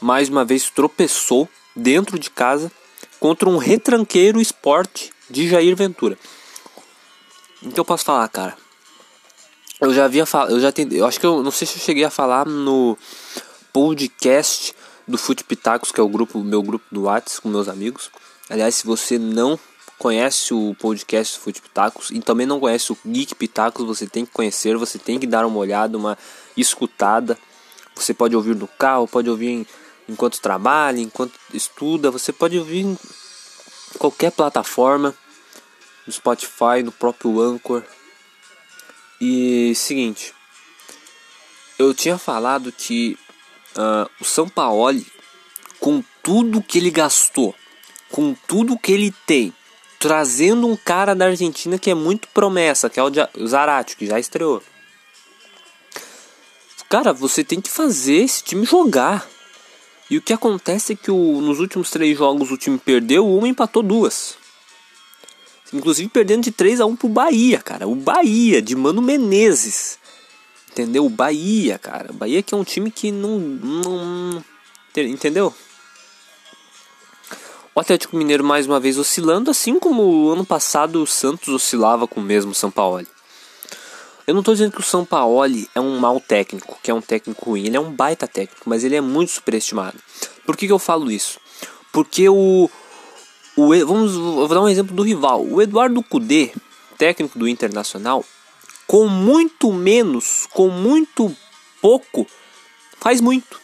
mais 0.00 0.30
uma 0.30 0.46
vez 0.46 0.70
tropeçou 0.70 1.46
dentro 1.76 2.18
de 2.18 2.30
casa 2.30 2.72
contra 3.20 3.46
um 3.46 3.58
retranqueiro 3.58 4.40
esporte 4.40 5.12
de 5.28 5.46
Jair 5.46 5.76
Ventura. 5.76 6.18
O 7.62 7.70
que 7.70 7.78
eu 7.78 7.84
posso 7.84 8.06
falar, 8.06 8.26
cara? 8.28 8.56
Eu 9.78 9.92
já 9.92 10.06
havia 10.06 10.24
falado, 10.24 10.52
eu 10.52 10.60
já 10.60 10.72
tentei, 10.72 11.00
eu 11.00 11.06
acho 11.06 11.20
que 11.20 11.26
eu 11.26 11.42
não 11.42 11.50
sei 11.50 11.66
se 11.66 11.76
eu 11.76 11.82
cheguei 11.82 12.04
a 12.04 12.10
falar 12.10 12.46
no 12.46 12.96
podcast 13.72 14.74
do 15.08 15.16
Fute 15.16 15.42
Pitacos, 15.42 15.90
que 15.90 15.98
é 15.98 16.02
o 16.02 16.08
grupo, 16.08 16.38
meu 16.44 16.62
grupo 16.62 16.84
do 16.92 17.04
Whats 17.04 17.38
com 17.38 17.48
meus 17.48 17.66
amigos. 17.66 18.10
Aliás, 18.48 18.74
se 18.74 18.86
você 18.86 19.18
não 19.18 19.58
conhece 19.98 20.54
o 20.54 20.76
podcast 20.78 21.38
Fute 21.38 21.60
Pitacos 21.60 22.10
e 22.10 22.20
também 22.20 22.46
não 22.46 22.60
conhece 22.60 22.92
o 22.92 22.98
Geek 23.04 23.34
Pitacos, 23.34 23.86
você 23.86 24.06
tem 24.06 24.24
que 24.24 24.32
conhecer, 24.32 24.76
você 24.76 24.98
tem 24.98 25.18
que 25.18 25.26
dar 25.26 25.46
uma 25.46 25.58
olhada, 25.58 25.96
uma 25.96 26.16
escutada. 26.56 27.38
Você 27.96 28.12
pode 28.14 28.36
ouvir 28.36 28.54
no 28.54 28.68
carro, 28.68 29.08
pode 29.08 29.28
ouvir 29.28 29.66
enquanto 30.08 30.40
trabalha, 30.40 31.00
enquanto 31.00 31.32
estuda, 31.52 32.10
você 32.10 32.32
pode 32.32 32.58
ouvir 32.58 32.84
em 32.84 32.98
qualquer 33.98 34.30
plataforma, 34.30 35.14
no 36.06 36.12
Spotify, 36.12 36.82
no 36.84 36.92
próprio 36.92 37.40
Anchor. 37.40 37.82
E 39.20 39.74
seguinte, 39.74 40.32
eu 41.78 41.92
tinha 41.92 42.16
falado 42.16 42.70
que 42.70 43.18
uh, 43.76 44.10
o 44.20 44.24
São 44.24 44.48
Paulo, 44.48 45.04
com 45.80 46.02
tudo 46.22 46.62
que 46.62 46.78
ele 46.78 46.90
gastou, 46.90 47.54
com 48.10 48.34
tudo 48.46 48.78
que 48.78 48.92
ele 48.92 49.12
tem, 49.26 49.52
trazendo 49.98 50.66
um 50.66 50.76
cara 50.76 51.14
da 51.14 51.26
Argentina 51.26 51.78
que 51.78 51.90
é 51.90 51.94
muito 51.94 52.28
promessa, 52.28 52.88
que 52.88 53.00
é 53.00 53.02
o 53.02 53.46
Zarate, 53.46 53.96
que 53.96 54.06
já 54.06 54.18
estreou. 54.18 54.62
Cara, 56.88 57.12
você 57.12 57.44
tem 57.44 57.60
que 57.60 57.70
fazer 57.70 58.24
esse 58.24 58.42
time 58.42 58.64
jogar. 58.64 59.28
E 60.10 60.16
o 60.16 60.22
que 60.22 60.32
acontece 60.32 60.94
é 60.94 60.96
que 60.96 61.10
o, 61.10 61.40
nos 61.42 61.60
últimos 61.60 61.90
três 61.90 62.16
jogos 62.16 62.50
o 62.50 62.56
time 62.56 62.78
perdeu, 62.78 63.28
uma 63.28 63.46
empatou 63.46 63.82
duas. 63.82 64.38
Inclusive 65.72 66.08
perdendo 66.08 66.44
de 66.44 66.50
3 66.50 66.80
a 66.80 66.86
1 66.86 66.96
pro 66.96 67.08
Bahia, 67.08 67.58
cara. 67.60 67.86
O 67.86 67.94
Bahia, 67.94 68.62
de 68.62 68.74
Mano 68.74 69.02
Menezes. 69.02 69.98
Entendeu? 70.78 71.06
O 71.06 71.10
Bahia, 71.10 71.76
cara. 71.76 72.12
Bahia 72.12 72.40
que 72.40 72.54
é 72.54 72.56
um 72.56 72.62
time 72.62 72.88
que 72.88 73.10
não. 73.10 73.38
não 73.38 74.44
entendeu? 74.96 75.52
O 77.74 77.80
Atlético 77.80 78.16
Mineiro 78.16 78.44
mais 78.44 78.66
uma 78.66 78.78
vez 78.78 78.96
oscilando, 78.96 79.50
assim 79.50 79.78
como 79.78 80.02
o 80.02 80.32
ano 80.32 80.44
passado 80.44 81.02
o 81.02 81.06
Santos 81.06 81.48
oscilava 81.48 82.06
com 82.06 82.20
o 82.20 82.22
mesmo 82.22 82.54
São 82.54 82.70
Paulo. 82.70 83.04
Eu 84.24 84.34
não 84.34 84.40
estou 84.40 84.54
dizendo 84.54 84.72
que 84.72 84.80
o 84.80 84.84
São 84.84 85.04
Paulo 85.04 85.44
é 85.74 85.80
um 85.80 85.98
mau 85.98 86.20
técnico, 86.20 86.78
que 86.80 86.92
é 86.92 86.94
um 86.94 87.00
técnico 87.00 87.50
ruim. 87.50 87.66
Ele 87.66 87.76
é 87.76 87.80
um 87.80 87.90
baita 87.90 88.28
técnico, 88.28 88.68
mas 88.68 88.84
ele 88.84 88.94
é 88.94 89.00
muito 89.00 89.32
superestimado. 89.32 89.98
Por 90.46 90.56
que, 90.56 90.66
que 90.66 90.72
eu 90.72 90.78
falo 90.78 91.10
isso? 91.10 91.40
Porque 91.92 92.28
o, 92.28 92.70
o, 93.56 93.86
vamos, 93.86 94.14
vou 94.14 94.46
dar 94.46 94.60
um 94.60 94.68
exemplo 94.68 94.94
do 94.94 95.02
rival. 95.02 95.44
O 95.44 95.60
Eduardo 95.60 96.02
Cudê, 96.04 96.52
técnico 96.96 97.36
do 97.36 97.48
Internacional, 97.48 98.24
com 98.88 99.06
muito 99.06 99.70
menos, 99.70 100.48
com 100.50 100.70
muito 100.70 101.36
pouco, 101.80 102.26
faz 102.98 103.20
muito. 103.20 103.60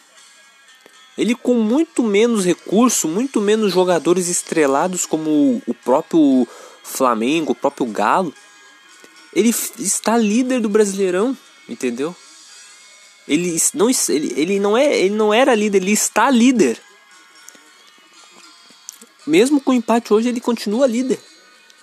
Ele 1.17 1.33
com 1.33 1.55
muito 1.55 2.03
menos 2.03 2.45
recurso, 2.45 3.07
muito 3.07 3.41
menos 3.41 3.73
jogadores 3.73 4.27
estrelados 4.27 5.05
como 5.05 5.61
o 5.65 5.73
próprio 5.73 6.47
Flamengo, 6.83 7.53
o 7.53 7.55
próprio 7.55 7.87
Galo, 7.87 8.31
ele 9.33 9.49
está 9.79 10.15
líder 10.15 10.61
do 10.61 10.69
Brasileirão, 10.69 11.35
entendeu? 11.67 12.15
Ele 13.27 13.59
não, 13.73 13.89
ele, 13.89 14.33
ele 14.37 14.59
não 14.59 14.77
é, 14.77 14.99
ele 14.99 15.15
não 15.15 15.33
era 15.33 15.55
líder, 15.55 15.81
ele 15.81 15.91
está 15.91 16.29
líder. 16.29 16.79
Mesmo 19.25 19.59
com 19.59 19.71
o 19.71 19.73
empate 19.73 20.13
hoje, 20.13 20.29
ele 20.29 20.39
continua 20.39 20.85
líder. 20.85 21.19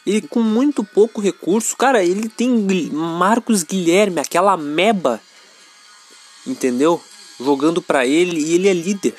Ele 0.06 0.23
com 0.23 0.40
muito 0.40 0.82
pouco 0.82 1.21
recurso. 1.21 1.76
Cara, 1.76 2.02
ele 2.02 2.28
tem 2.28 2.50
Marcos 2.92 3.62
Guilherme, 3.62 4.21
aquela 4.21 4.56
meba. 4.56 5.21
Entendeu? 6.47 7.02
Jogando 7.38 7.80
para 7.80 8.06
ele 8.06 8.40
e 8.40 8.54
ele 8.54 8.68
é 8.68 8.73
líder. 8.73 9.14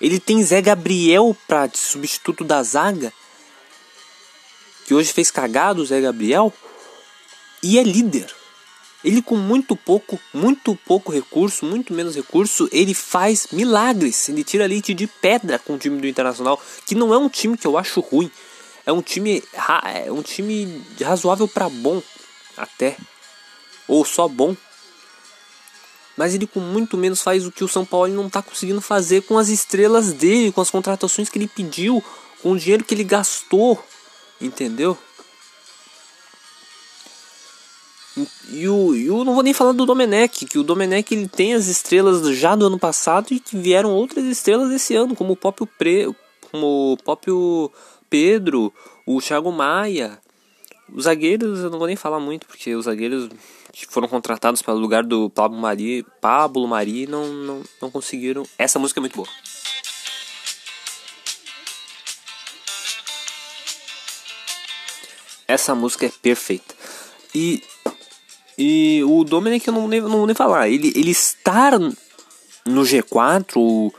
Ele 0.00 0.18
tem 0.18 0.42
Zé 0.42 0.60
Gabriel 0.60 1.36
para 1.46 1.70
substituto 1.72 2.42
da 2.42 2.62
zaga. 2.62 3.12
Que 4.86 4.94
hoje 4.94 5.12
fez 5.12 5.30
cagado 5.30 5.82
o 5.82 5.86
Zé 5.86 6.00
Gabriel. 6.00 6.52
E 7.62 7.78
é 7.78 7.82
líder. 7.82 8.34
Ele 9.04 9.20
com 9.20 9.36
muito 9.36 9.74
pouco, 9.74 10.18
muito 10.32 10.78
pouco 10.86 11.10
recurso, 11.10 11.64
muito 11.64 11.92
menos 11.92 12.14
recurso, 12.14 12.68
ele 12.70 12.94
faz 12.94 13.48
milagres. 13.50 14.28
Ele 14.28 14.44
tira 14.44 14.66
leite 14.66 14.94
de 14.94 15.06
pedra 15.06 15.58
com 15.58 15.74
o 15.74 15.78
time 15.78 16.00
do 16.00 16.06
Internacional, 16.06 16.60
que 16.86 16.94
não 16.94 17.12
é 17.12 17.18
um 17.18 17.28
time 17.28 17.56
que 17.56 17.66
eu 17.66 17.76
acho 17.76 18.00
ruim. 18.00 18.30
É 18.84 18.92
um 18.92 19.02
time, 19.02 19.42
é 20.04 20.10
um 20.10 20.22
time 20.22 20.84
razoável 21.00 21.46
para 21.46 21.68
bom, 21.68 22.02
até. 22.56 22.96
Ou 23.86 24.04
só 24.04 24.26
bom. 24.26 24.56
Mas 26.16 26.34
ele 26.34 26.46
com 26.46 26.60
muito 26.60 26.96
menos 26.96 27.22
faz 27.22 27.46
o 27.46 27.52
que 27.52 27.64
o 27.64 27.68
São 27.68 27.84
Paulo 27.84 28.12
não 28.12 28.26
está 28.26 28.42
conseguindo 28.42 28.80
fazer 28.80 29.22
com 29.22 29.38
as 29.38 29.48
estrelas 29.48 30.12
dele, 30.12 30.52
com 30.52 30.60
as 30.60 30.70
contratações 30.70 31.28
que 31.28 31.38
ele 31.38 31.48
pediu, 31.48 32.04
com 32.42 32.52
o 32.52 32.58
dinheiro 32.58 32.84
que 32.84 32.94
ele 32.94 33.04
gastou. 33.04 33.82
Entendeu? 34.40 34.98
E 38.50 38.68
o, 38.68 38.94
eu 38.94 39.24
não 39.24 39.34
vou 39.34 39.42
nem 39.42 39.54
falar 39.54 39.72
do 39.72 39.86
Domenech, 39.86 40.44
que 40.44 40.58
o 40.58 40.62
Domenech 40.62 41.14
ele 41.14 41.26
tem 41.26 41.54
as 41.54 41.66
estrelas 41.66 42.36
já 42.36 42.54
do 42.54 42.66
ano 42.66 42.78
passado 42.78 43.28
e 43.30 43.40
que 43.40 43.56
vieram 43.56 43.94
outras 43.94 44.24
estrelas 44.26 44.70
esse 44.70 44.94
ano, 44.94 45.16
como 45.16 45.32
o 45.32 45.36
próprio, 45.36 45.66
Pre, 45.66 46.14
como 46.50 46.92
o 46.92 46.96
próprio 47.02 47.72
Pedro, 48.12 48.70
o 49.06 49.22
Thiago 49.22 49.50
Maia. 49.50 50.20
Os 50.92 51.04
zagueiros 51.04 51.60
eu 51.60 51.70
não 51.70 51.78
vou 51.78 51.86
nem 51.86 51.96
falar 51.96 52.20
muito, 52.20 52.46
porque 52.46 52.74
os 52.74 52.84
zagueiros 52.84 53.30
que 53.72 53.86
foram 53.86 54.06
contratados 54.06 54.60
para 54.60 54.74
o 54.74 54.78
lugar 54.78 55.02
do 55.02 55.30
Pablo 55.30 55.58
Mari, 55.58 56.04
Pablo 56.20 56.68
Mari 56.68 57.06
não, 57.06 57.26
não, 57.26 57.62
não 57.80 57.90
conseguiram. 57.90 58.42
Essa 58.58 58.78
música 58.78 59.00
é 59.00 59.02
muito 59.02 59.16
boa. 59.16 59.28
Essa 65.48 65.74
música 65.74 66.04
é 66.04 66.12
perfeita. 66.20 66.74
E 67.34 67.62
e 68.58 69.02
o 69.04 69.24
Dominic 69.24 69.66
eu 69.66 69.72
não, 69.72 69.88
nem, 69.88 70.02
não 70.02 70.10
vou 70.10 70.26
nem 70.26 70.36
falar. 70.36 70.68
Ele, 70.68 70.92
ele 70.94 71.12
estar 71.12 71.78
no 71.78 72.82
G4, 72.82 73.90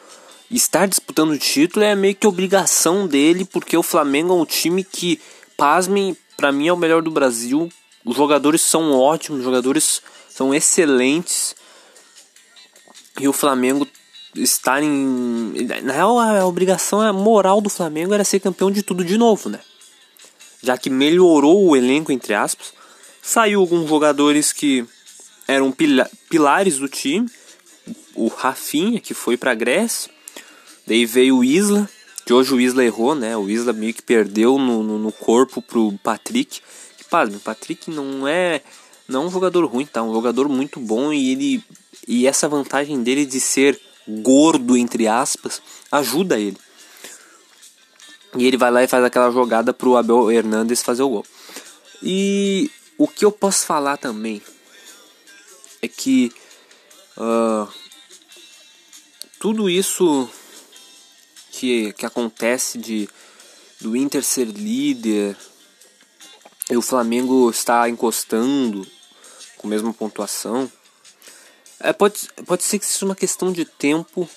estar 0.58 0.88
disputando 0.88 1.32
o 1.32 1.38
título 1.38 1.86
é 1.86 1.96
meio 1.96 2.16
que 2.16 2.28
obrigação 2.28 3.08
dele, 3.08 3.46
porque 3.46 3.76
o 3.76 3.84
Flamengo 3.84 4.34
é 4.34 4.36
um 4.36 4.46
time 4.46 4.84
que, 4.84 5.20
pasmem, 5.58 6.16
para 6.38 6.52
mim 6.52 6.68
é 6.68 6.74
o 6.74 6.78
melhor 6.78 7.02
do 7.02 7.12
Brasil. 7.12 7.70
Os 8.06 8.16
jogadores 8.16 8.62
são 8.62 8.92
ótimos, 8.92 9.40
os 9.40 9.46
jogadores 9.46 10.02
são 10.30 10.54
excelentes. 10.54 11.56
E 13.20 13.28
o 13.28 13.34
Flamengo 13.34 13.88
estar 14.36 14.82
em. 14.82 15.54
Na 15.84 15.94
real, 15.94 16.20
a 16.20 16.46
obrigação 16.46 17.02
a 17.02 17.14
moral 17.14 17.62
do 17.62 17.70
Flamengo 17.70 18.14
era 18.14 18.24
ser 18.24 18.40
campeão 18.40 18.72
de 18.72 18.82
tudo 18.82 19.04
de 19.04 19.18
novo, 19.18 19.50
né? 19.50 19.60
Já 20.62 20.78
que 20.78 20.90
melhorou 20.90 21.66
o 21.66 21.76
elenco, 21.76 22.12
entre 22.12 22.34
aspas. 22.34 22.74
Saiu 23.22 23.62
alguns 23.62 23.88
jogadores 23.88 24.52
que 24.52 24.86
eram 25.48 25.72
pila 25.72 26.10
pilares 26.30 26.78
do 26.78 26.88
time. 26.88 27.30
O 28.16 28.28
Rafinha, 28.28 29.00
que 29.00 29.14
foi 29.14 29.38
para 29.38 29.52
a 29.52 29.56
Grécia. 29.56 30.13
Daí 30.86 31.06
veio 31.06 31.38
o 31.38 31.44
Isla, 31.44 31.90
que 32.26 32.34
hoje 32.34 32.54
o 32.54 32.60
Isla 32.60 32.84
errou, 32.84 33.16
né? 33.16 33.36
O 33.38 33.50
Isla 33.50 33.74
meio 33.74 33.94
que 33.94 34.02
perdeu 34.02 34.58
no, 34.58 34.84
no, 34.84 35.00
no 35.00 35.12
corpo 35.12 35.62
pro 35.62 35.94
Patrick. 36.04 36.62
Que, 36.98 37.04
pá, 37.06 37.26
o 37.26 37.40
Patrick 37.40 37.90
não 37.90 38.28
é, 38.28 38.62
não 39.08 39.24
é 39.24 39.26
um 39.28 39.32
jogador 39.32 39.66
ruim, 39.66 39.86
tá? 39.86 40.04
Um 40.04 40.14
jogador 40.14 40.50
muito 40.50 40.80
bom 40.80 41.14
e 41.14 41.32
ele 41.32 41.64
e 42.08 42.28
essa 42.28 42.50
vantagem 42.50 43.02
dele 43.02 43.26
de 43.26 43.40
ser 43.40 43.80
gordo 44.08 44.76
entre 44.76 45.08
aspas 45.08 45.62
ajuda 45.92 46.40
ele. 46.40 46.58
E 48.36 48.46
ele 48.46 48.58
vai 48.58 48.72
lá 48.72 48.84
e 48.84 48.88
faz 48.88 49.04
aquela 49.04 49.32
jogada 49.32 49.74
pro 49.74 49.96
Abel 49.96 50.32
Hernandes 50.32 50.82
fazer 50.82 51.04
o 51.04 51.10
gol. 51.10 51.26
E 52.02 52.70
o 52.98 53.08
que 53.08 53.24
eu 53.24 53.32
posso 53.32 53.66
falar 53.66 53.98
também 53.98 54.42
é 55.82 55.88
que 55.88 56.32
uh, 57.18 57.72
tudo 59.40 59.70
isso 59.70 60.30
que, 61.54 61.94
que 61.94 62.06
acontece 62.06 62.80
de 62.80 63.08
do 63.80 63.96
Inter 63.96 64.24
ser 64.24 64.46
líder 64.46 65.38
e 66.70 66.76
o 66.76 66.82
Flamengo 66.82 67.50
está 67.50 67.88
encostando 67.88 68.88
com 69.58 69.68
a 69.68 69.70
mesma 69.70 69.94
pontuação, 69.94 70.72
é, 71.80 71.94
pode, 71.94 72.28
pode 72.46 72.64
ser 72.64 72.80
que 72.80 72.86
seja 72.86 73.06
uma 73.06 73.16
questão 73.16 73.52
de 73.52 73.66
tempo 73.66 74.28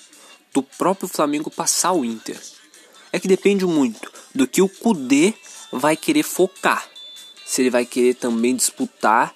do 0.53 0.61
próprio 0.61 1.07
Flamengo 1.07 1.49
passar 1.49 1.93
o 1.93 2.05
Inter. 2.05 2.39
É 3.11 3.19
que 3.19 3.27
depende 3.27 3.65
muito 3.65 4.11
do 4.35 4.45
que 4.47 4.61
o 4.61 4.69
Kudê 4.69 5.33
vai 5.71 5.95
querer 5.95 6.23
focar. 6.23 6.87
Se 7.45 7.61
ele 7.61 7.69
vai 7.69 7.85
querer 7.85 8.15
também 8.15 8.55
disputar 8.55 9.33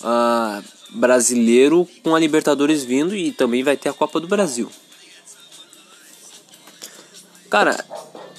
uh, 0.00 0.64
brasileiro 0.90 1.86
com 2.02 2.14
a 2.14 2.18
Libertadores 2.18 2.84
vindo 2.84 3.14
e 3.14 3.32
também 3.32 3.62
vai 3.62 3.76
ter 3.76 3.90
a 3.90 3.94
Copa 3.94 4.18
do 4.18 4.26
Brasil. 4.26 4.70
Cara, 7.50 7.82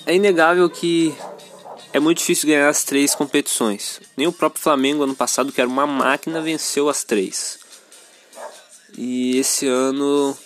é 0.05 0.15
inegável 0.15 0.69
que 0.69 1.15
é 1.91 1.99
muito 1.99 2.19
difícil 2.19 2.47
ganhar 2.47 2.69
as 2.69 2.83
três 2.83 3.15
competições. 3.15 3.99
Nem 4.15 4.27
o 4.27 4.31
próprio 4.31 4.61
Flamengo 4.61 5.03
ano 5.03 5.15
passado, 5.15 5.51
que 5.51 5.59
era 5.59 5.69
uma 5.69 5.87
máquina, 5.87 6.41
venceu 6.41 6.87
as 6.87 7.03
três. 7.03 7.59
E 8.95 9.37
esse 9.37 9.67
ano, 9.67 10.37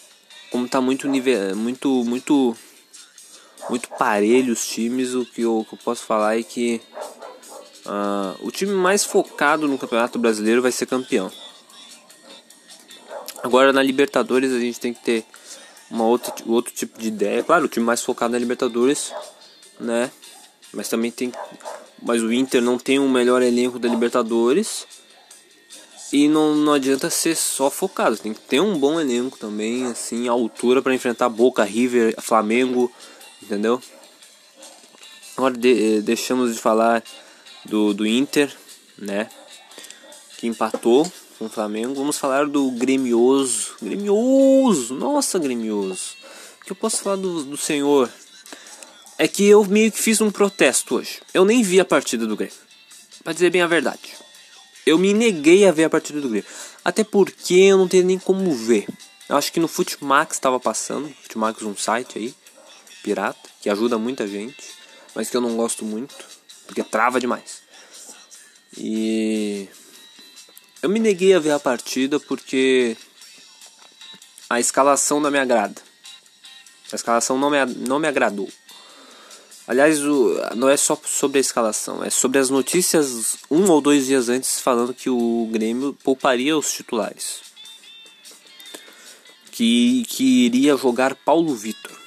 como 0.52 0.68
tá 0.68 0.80
muito 0.80 1.08
nível, 1.08 1.56
muito 1.56 2.04
muito 2.06 2.56
muito 3.70 3.90
parelho 3.98 4.54
os 4.54 4.66
times, 4.68 5.14
o 5.14 5.26
que 5.26 5.42
eu, 5.42 5.60
o 5.60 5.66
que 5.66 5.74
eu 5.74 5.80
posso 5.84 6.04
falar 6.04 6.38
é 6.38 6.44
que 6.44 6.82
uh, 7.86 8.46
o 8.46 8.52
time 8.52 8.74
mais 8.74 9.04
focado 9.04 9.68
no 9.68 9.78
Campeonato 9.78 10.20
Brasileiro 10.20 10.62
vai 10.62 10.72
ser 10.72 10.86
campeão. 10.86 11.32
Agora 13.42 13.74
na 13.74 13.84
Libertadores 13.84 14.54
a 14.54 14.60
gente 14.60 14.80
tem 14.80 14.94
que 14.94 15.04
ter 15.04 15.26
uma 15.94 16.06
outra, 16.06 16.34
outro 16.48 16.74
tipo 16.74 16.98
de 16.98 17.08
ideia. 17.08 17.44
Claro, 17.44 17.66
o 17.66 17.68
time 17.68 17.86
mais 17.86 18.02
focado 18.02 18.34
na 18.34 18.40
Libertadores, 18.40 19.14
né? 19.80 20.12
Mas 20.74 20.90
também 20.90 21.12
tem. 21.12 21.32
Mas 22.02 22.24
o 22.24 22.34
Inter 22.34 22.62
não 22.62 22.80
tem 22.80 22.98
o 22.98 23.08
melhor 23.08 23.44
elenco 23.44 23.78
da 23.78 23.88
Libertadores. 23.88 24.88
E 26.12 26.28
não, 26.28 26.56
não 26.56 26.74
adianta 26.74 27.10
ser 27.10 27.36
só 27.36 27.72
focado, 27.72 28.18
tem 28.18 28.36
que 28.36 28.42
ter 28.42 28.60
um 28.60 28.78
bom 28.78 29.00
elenco 29.00 29.36
também, 29.36 29.88
assim, 29.88 30.28
a 30.28 30.32
altura 30.32 30.80
para 30.80 30.94
enfrentar 30.94 31.28
Boca, 31.28 31.64
River, 31.64 32.14
Flamengo, 32.22 32.92
entendeu? 33.42 33.82
Agora 35.36 35.58
de, 35.58 35.98
eh, 35.98 36.02
deixamos 36.02 36.54
de 36.54 36.60
falar 36.60 37.04
do, 37.66 37.96
do 37.96 38.06
Inter, 38.06 38.56
né? 38.96 39.28
Que 40.38 40.46
empatou 40.46 41.12
com 41.44 41.48
o 41.48 41.50
Flamengo. 41.50 41.94
Vamos 41.94 42.18
falar 42.18 42.48
do 42.48 42.72
Gremioso. 42.72 43.76
Gremioso! 43.82 44.94
Nossa, 44.94 45.38
Gremioso! 45.38 46.16
O 46.62 46.66
que 46.66 46.72
eu 46.72 46.76
posso 46.76 47.02
falar 47.02 47.18
do, 47.18 47.44
do 47.44 47.58
senhor? 47.58 48.10
É 49.18 49.28
que 49.28 49.46
eu 49.46 49.66
meio 49.66 49.92
que 49.92 50.00
fiz 50.00 50.22
um 50.22 50.32
protesto 50.32 50.96
hoje. 50.96 51.20
Eu 51.34 51.44
nem 51.44 51.62
vi 51.62 51.82
a 51.82 51.86
partida 51.86 52.26
do 52.26 52.38
Grêmio. 52.38 52.56
Pra 53.24 53.34
dizer 53.34 53.50
bem 53.50 53.62
a 53.62 53.68
verdade. 53.68 54.00
Eu 54.86 54.98
me 54.98 55.14
neguei 55.14 55.68
a 55.68 55.72
ver 55.72 55.84
a 55.84 55.90
partida 55.90 56.22
do 56.22 56.30
Grêmio. 56.30 56.50
Até 56.84 57.04
porque 57.04 57.56
eu 57.56 57.78
não 57.78 57.90
tenho 57.90 58.06
nem 58.06 58.18
como 58.18 58.54
ver. 58.54 58.88
Eu 59.28 59.36
acho 59.36 59.52
que 59.52 59.60
no 59.60 59.68
Futimax 59.68 60.38
estava 60.38 60.62
passando. 60.62 61.14
Futimax 61.24 61.62
um 61.64 61.76
site 61.76 62.20
aí. 62.20 62.34
Pirata. 63.04 63.50
Que 63.62 63.70
ajuda 63.70 63.98
muita 63.98 64.26
gente. 64.26 64.64
Mas 65.14 65.30
que 65.30 65.36
eu 65.36 65.42
não 65.42 65.58
gosto 65.58 65.84
muito. 65.84 66.16
Porque 66.66 66.84
trava 66.84 67.20
demais. 67.20 67.62
E 68.78 69.68
eu 70.84 70.90
me 70.90 71.00
neguei 71.00 71.34
a 71.34 71.40
ver 71.40 71.52
a 71.52 71.60
partida 71.60 72.20
porque 72.20 72.98
a 74.50 74.60
escalação 74.60 75.22
não 75.22 75.32
me 75.32 75.40
agrada. 75.40 75.82
A 76.92 76.96
escalação 76.96 77.38
não 77.38 77.50
me, 77.50 77.66
não 77.88 78.00
me 78.00 78.08
agradou. 78.08 78.50
Aliás, 79.66 80.04
o, 80.04 80.36
não 80.58 80.68
é 80.68 80.76
só 80.76 81.00
sobre 81.06 81.38
a 81.38 81.42
escalação, 81.42 82.04
é 82.04 82.10
sobre 82.10 82.38
as 82.38 82.50
notícias 82.50 83.38
um 83.50 83.72
ou 83.72 83.80
dois 83.80 84.08
dias 84.08 84.28
antes 84.28 84.60
falando 84.60 84.94
que 84.94 85.10
o 85.10 85.48
Grêmio 85.50 85.98
pouparia 86.04 86.58
os 86.58 86.70
titulares. 86.74 87.42
Que, 89.52 90.04
que 90.10 90.46
iria 90.46 90.76
jogar 90.76 91.16
Paulo 91.16 91.56
Vitor, 91.56 91.98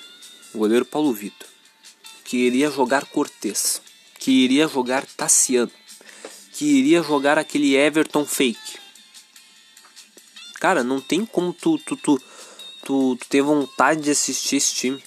o 0.53 0.59
goleiro 0.59 0.85
Paulo 0.85 1.15
Vitor. 1.15 1.49
Que 2.25 2.37
iria 2.37 2.71
jogar 2.71 3.07
Cortez. 3.07 3.81
Que 4.19 4.33
iria 4.33 4.69
jogar 4.69 5.07
Tassiano 5.07 5.71
que 6.57 6.65
iria 6.65 7.03
jogar 7.03 7.37
aquele 7.37 7.77
Everton 7.77 8.25
fake. 8.25 8.79
Cara, 10.59 10.83
não 10.83 11.03
tem 11.03 11.27
como 11.27 11.53
tu, 11.53 11.79
tu, 11.79 11.97
tu, 11.97 12.19
tu, 12.83 13.17
tu 13.17 13.27
ter 13.29 13.43
vontade 13.43 14.01
de 14.01 14.11
assistir 14.11 14.57
esse 14.57 14.75
time. 14.75 15.03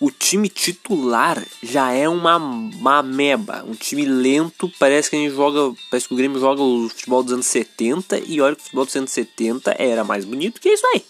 O 0.00 0.10
time 0.10 0.48
titular 0.48 1.46
já 1.62 1.92
é 1.92 2.08
uma, 2.08 2.38
uma 2.38 3.02
meba, 3.02 3.62
um 3.64 3.74
time 3.74 4.06
lento. 4.06 4.72
Parece 4.78 5.10
que 5.10 5.16
a 5.16 5.18
gente 5.18 5.34
joga. 5.34 5.76
Parece 5.90 6.08
que 6.08 6.14
o 6.14 6.16
Grêmio 6.16 6.40
joga 6.40 6.62
o 6.62 6.88
futebol 6.88 7.22
dos 7.22 7.34
anos 7.34 7.46
70 7.46 8.18
e 8.20 8.40
olha 8.40 8.56
que 8.56 8.62
o 8.62 8.64
futebol 8.64 8.86
dos 8.86 8.96
anos 8.96 9.10
70 9.10 9.76
era 9.78 10.02
mais 10.02 10.24
bonito 10.24 10.58
que 10.58 10.70
isso 10.70 10.86
aí. 10.94 11.04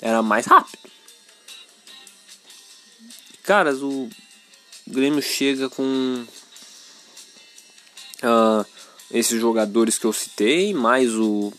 Era 0.00 0.22
mais 0.22 0.46
rápido. 0.46 0.78
Caras, 3.42 3.82
o 3.82 4.08
Grêmio 4.86 5.20
chega 5.20 5.68
com 5.68 6.24
uh, 8.22 8.66
esses 9.10 9.40
jogadores 9.40 9.98
que 9.98 10.06
eu 10.06 10.12
citei, 10.12 10.72
mais 10.72 11.14
o 11.14 11.52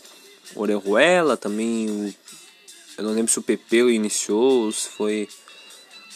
Orejuela, 0.54 1.36
também 1.36 1.88
o, 1.88 2.14
eu 2.98 3.04
não 3.04 3.12
lembro 3.12 3.30
se 3.30 3.38
o 3.38 3.42
PP 3.42 3.90
iniciou, 3.90 4.70
se 4.72 4.88
foi 4.88 5.28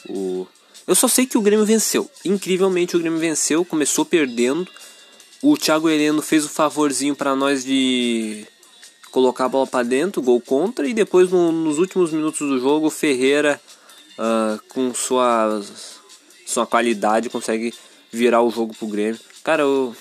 o 0.08 0.46
eu 0.88 0.94
só 0.94 1.06
sei 1.06 1.26
que 1.26 1.37
o 1.37 1.42
Grêmio 1.42 1.66
venceu. 1.66 2.11
Incrivelmente 2.24 2.96
o 2.96 2.98
Grêmio 2.98 3.18
venceu, 3.18 3.62
começou 3.62 4.06
perdendo. 4.06 4.66
O 5.42 5.54
Thiago 5.54 5.87
Heleno 5.87 6.22
fez 6.22 6.46
o 6.46 6.48
favorzinho 6.48 7.14
para 7.14 7.37
nós 7.37 7.62
de 7.62 8.46
colocar 9.11 9.44
a 9.44 9.48
bola 9.50 9.66
para 9.66 9.87
dentro, 9.87 10.22
gol 10.22 10.40
contra, 10.40 10.88
e 10.88 10.94
depois 10.94 11.30
no, 11.30 11.52
nos 11.52 11.78
últimos 11.78 12.11
minutos 12.11 12.40
do 12.40 12.58
jogo 12.58 12.87
o 12.87 12.90
Ferreira 12.90 13.61
uh, 14.18 14.58
com 14.68 14.94
sua 14.94 15.62
sua 16.46 16.66
qualidade 16.66 17.28
consegue 17.28 17.74
virar 18.11 18.40
o 18.40 18.50
jogo 18.50 18.74
pro 18.74 18.88
Grêmio. 18.88 19.20
Cara, 19.44 19.64
eu 19.64 19.94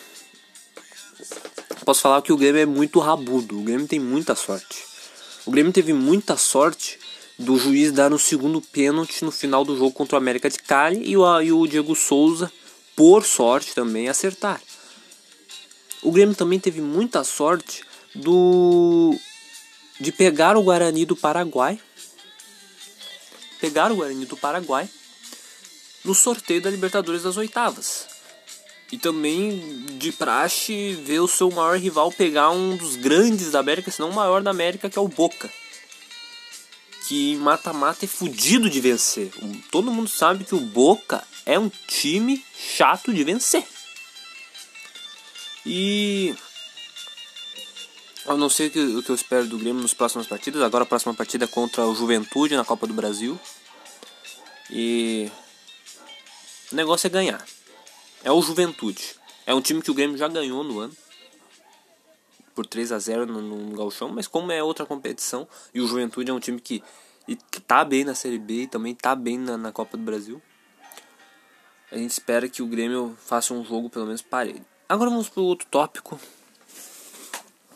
posso 1.87 2.01
falar 2.01 2.21
que 2.21 2.33
o 2.33 2.37
Grêmio 2.37 2.59
é 2.59 2.65
muito 2.65 2.99
rabudo. 2.99 3.57
O 3.57 3.63
Grêmio 3.63 3.87
tem 3.87 3.97
muita 3.97 4.35
sorte. 4.35 4.83
O 5.45 5.51
Grêmio 5.51 5.71
teve 5.71 5.93
muita 5.93 6.35
sorte 6.35 6.99
do 7.39 7.57
juiz 7.57 7.93
dar 7.93 8.09
no 8.09 8.19
segundo 8.19 8.59
pênalti 8.59 9.23
no 9.23 9.31
final 9.31 9.63
do 9.63 9.77
jogo 9.77 9.93
contra 9.93 10.15
o 10.15 10.17
América 10.17 10.49
de 10.49 10.59
Cali 10.59 11.09
e 11.09 11.15
o, 11.15 11.41
e 11.41 11.53
o 11.53 11.65
Diego 11.65 11.95
Souza, 11.95 12.51
por 12.93 13.23
sorte 13.23 13.73
também, 13.73 14.09
acertar. 14.09 14.61
O 16.01 16.11
Grêmio 16.11 16.35
também 16.35 16.59
teve 16.59 16.81
muita 16.81 17.23
sorte 17.23 17.85
do 18.13 19.17
de 19.97 20.11
pegar 20.11 20.57
o 20.57 20.63
Guarani 20.63 21.05
do 21.05 21.15
Paraguai. 21.15 21.79
Pegar 23.61 23.93
o 23.93 23.95
Guarani 23.95 24.25
do 24.25 24.35
Paraguai 24.35 24.89
no 26.03 26.13
sorteio 26.13 26.61
da 26.61 26.69
Libertadores 26.69 27.23
das 27.23 27.37
oitavas. 27.37 28.16
E 28.91 28.97
também 28.97 29.85
de 29.97 30.11
praxe 30.13 30.93
ver 31.03 31.19
o 31.19 31.27
seu 31.27 31.51
maior 31.51 31.77
rival 31.77 32.11
pegar 32.11 32.51
um 32.51 32.77
dos 32.77 32.95
grandes 32.95 33.51
da 33.51 33.59
América, 33.59 33.91
se 33.91 33.99
não 33.99 34.09
o 34.09 34.15
maior 34.15 34.41
da 34.41 34.51
América, 34.51 34.89
que 34.89 34.97
é 34.97 35.01
o 35.01 35.09
Boca. 35.09 35.49
Que 37.07 37.35
mata-mata 37.37 38.05
é 38.05 38.07
fudido 38.07 38.69
de 38.69 38.79
vencer. 38.79 39.31
Todo 39.71 39.91
mundo 39.91 40.09
sabe 40.09 40.45
que 40.45 40.55
o 40.55 40.59
Boca 40.59 41.23
é 41.45 41.59
um 41.59 41.69
time 41.87 42.43
chato 42.55 43.13
de 43.13 43.23
vencer. 43.23 43.65
E 45.65 46.33
eu 48.25 48.37
não 48.37 48.49
sei 48.49 48.67
o 48.67 48.71
que, 48.71 48.79
eu 48.79 49.15
espero 49.15 49.47
do 49.47 49.57
Grêmio 49.57 49.81
nos 49.81 49.93
próximas 49.93 50.27
partidas. 50.27 50.61
Agora 50.61 50.83
a 50.83 50.87
próxima 50.87 51.13
partida 51.13 51.43
é 51.43 51.47
contra 51.47 51.85
o 51.85 51.95
Juventude 51.95 52.55
na 52.55 52.63
Copa 52.63 52.87
do 52.87 52.93
Brasil. 52.93 53.37
E 54.69 55.29
o 56.71 56.75
negócio 56.75 57.07
é 57.07 57.09
ganhar 57.09 57.56
é 58.23 58.31
o 58.31 58.41
Juventude. 58.41 59.15
É 59.45 59.53
um 59.53 59.61
time 59.61 59.81
que 59.81 59.91
o 59.91 59.93
Grêmio 59.93 60.17
já 60.17 60.27
ganhou 60.27 60.63
no 60.63 60.79
ano. 60.79 60.93
Por 62.53 62.65
3 62.65 62.91
a 62.91 62.99
0 62.99 63.25
no, 63.25 63.41
no 63.41 63.77
Galchão, 63.77 64.09
mas 64.09 64.27
como 64.27 64.51
é 64.51 64.63
outra 64.63 64.85
competição, 64.85 65.47
e 65.73 65.79
o 65.79 65.87
Juventude 65.87 66.31
é 66.31 66.33
um 66.33 66.39
time 66.39 66.59
que, 66.59 66.83
que 67.51 67.61
tá 67.61 67.85
bem 67.85 68.03
na 68.03 68.15
Série 68.15 68.39
B 68.39 68.63
e 68.63 68.67
também 68.67 68.95
tá 68.95 69.15
bem 69.15 69.37
na, 69.37 69.57
na 69.57 69.71
Copa 69.71 69.95
do 69.95 70.03
Brasil. 70.03 70.41
A 71.91 71.97
gente 71.97 72.11
espera 72.11 72.49
que 72.49 72.61
o 72.61 72.67
Grêmio 72.67 73.15
faça 73.19 73.53
um 73.53 73.63
jogo 73.63 73.89
pelo 73.89 74.05
menos 74.05 74.21
parelho. 74.21 74.65
Agora 74.89 75.09
vamos 75.09 75.29
para 75.29 75.41
o 75.41 75.45
outro 75.45 75.67
tópico, 75.69 76.19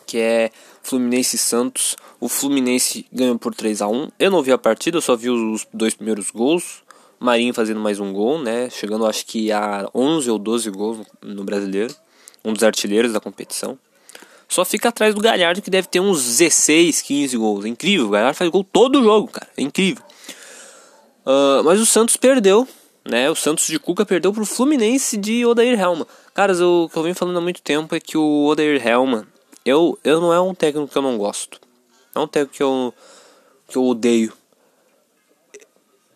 que 0.06 0.18
é 0.18 0.52
Fluminense 0.82 1.36
e 1.36 1.40
Santos. 1.40 1.96
O 2.20 2.28
Fluminense 2.28 3.06
ganhou 3.14 3.38
por 3.38 3.54
3 3.54 3.82
a 3.82 3.88
1 3.88 4.12
Eu 4.18 4.32
não 4.32 4.42
vi 4.42 4.52
a 4.52 4.58
partida, 4.58 4.98
eu 4.98 5.02
só 5.02 5.16
vi 5.16 5.30
os 5.30 5.68
dois 5.72 5.94
primeiros 5.94 6.32
gols 6.32 6.81
Marinho 7.22 7.54
fazendo 7.54 7.80
mais 7.80 8.00
um 8.00 8.12
gol, 8.12 8.42
né? 8.42 8.68
Chegando 8.72 9.06
acho 9.06 9.24
que 9.28 9.52
a 9.52 9.88
11 9.94 10.32
ou 10.32 10.40
12 10.40 10.72
gols 10.72 11.06
no 11.22 11.44
brasileiro. 11.44 11.94
Um 12.44 12.52
dos 12.52 12.64
artilheiros 12.64 13.14
da 13.14 13.20
competição. 13.20 13.78
Só 14.50 14.66
fica 14.66 14.90
atrás 14.90 15.14
do 15.14 15.22
Galhardo 15.22 15.62
que 15.62 15.70
deve 15.70 15.88
ter 15.88 16.00
uns 16.00 16.24
16, 16.24 17.00
15 17.04 17.38
gols. 17.38 17.64
É 17.64 17.68
incrível, 17.68 18.08
o 18.08 18.10
Galhardo 18.10 18.36
faz 18.36 18.50
gol 18.50 18.64
todo 18.64 19.04
jogo, 19.04 19.28
cara. 19.28 19.48
É 19.56 19.62
incrível. 19.62 20.04
Uh, 21.24 21.64
mas 21.64 21.80
o 21.80 21.86
Santos 21.86 22.18
perdeu, 22.18 22.68
né? 23.06 23.30
O 23.30 23.36
Santos 23.36 23.68
de 23.68 23.78
Cuca 23.78 24.04
perdeu 24.04 24.34
pro 24.34 24.44
Fluminense 24.44 25.16
de 25.16 25.46
Odair 25.46 25.80
Helma. 25.80 26.08
Caras, 26.34 26.60
o 26.60 26.90
que 26.92 26.98
eu 26.98 27.04
venho 27.04 27.14
falando 27.14 27.38
há 27.38 27.42
muito 27.42 27.62
tempo 27.62 27.94
é 27.94 28.00
que 28.00 28.18
o 28.18 28.46
Odair 28.48 28.84
Helma, 28.86 29.28
eu, 29.64 29.96
eu 30.04 30.20
não 30.20 30.34
é 30.34 30.42
um 30.42 30.56
técnico 30.56 30.92
que 30.92 30.98
eu 30.98 31.04
não 31.04 31.20
gosto. 31.20 31.62
É 32.16 32.20
um 32.20 32.28
técnico 32.28 32.56
que 32.56 32.64
eu, 32.64 32.94
que 33.68 33.78
eu 33.78 33.86
odeio. 33.86 34.41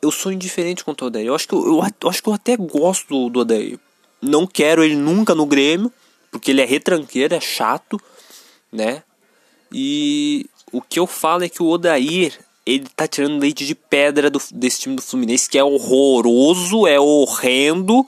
Eu 0.05 0.11
sou 0.11 0.31
indiferente 0.31 0.83
quanto 0.83 1.03
ao 1.03 1.07
Odair. 1.07 1.25
Eu 1.25 1.33
acho 1.33 1.47
que 1.47 1.55
eu, 1.55 1.65
eu, 1.65 1.81
eu 2.01 2.09
acho 2.09 2.21
que 2.21 2.29
eu 2.29 2.33
até 2.33 2.55
gosto 2.55 3.07
do, 3.07 3.29
do 3.29 3.39
Odair. 3.39 3.79
Não 4.21 4.45
quero 4.45 4.83
ele 4.83 4.95
nunca 4.95 5.33
no 5.33 5.47
Grêmio, 5.47 5.91
porque 6.31 6.51
ele 6.51 6.61
é 6.61 6.65
retranqueiro, 6.65 7.33
é 7.33 7.41
chato, 7.41 7.99
né? 8.71 9.01
E 9.71 10.45
o 10.71 10.79
que 10.79 10.99
eu 10.99 11.07
falo 11.07 11.43
é 11.43 11.49
que 11.49 11.63
o 11.63 11.67
Odair, 11.67 12.39
ele 12.65 12.85
tá 12.95 13.07
tirando 13.07 13.39
leite 13.39 13.65
de 13.65 13.73
pedra 13.73 14.29
do, 14.29 14.39
desse 14.51 14.81
time 14.81 14.95
do 14.95 15.01
Fluminense, 15.01 15.49
que 15.49 15.57
é 15.57 15.63
horroroso, 15.63 16.85
é 16.85 16.99
horrendo, 16.99 18.05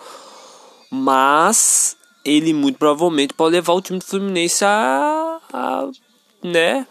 mas 0.91 1.97
ele 2.23 2.53
muito 2.53 2.77
provavelmente 2.77 3.33
pode 3.33 3.55
levar 3.55 3.73
o 3.73 3.81
time 3.81 3.97
do 3.97 4.05
Fluminense 4.05 4.63
a, 4.63 5.39
a 5.51 5.89
né, 6.43 6.85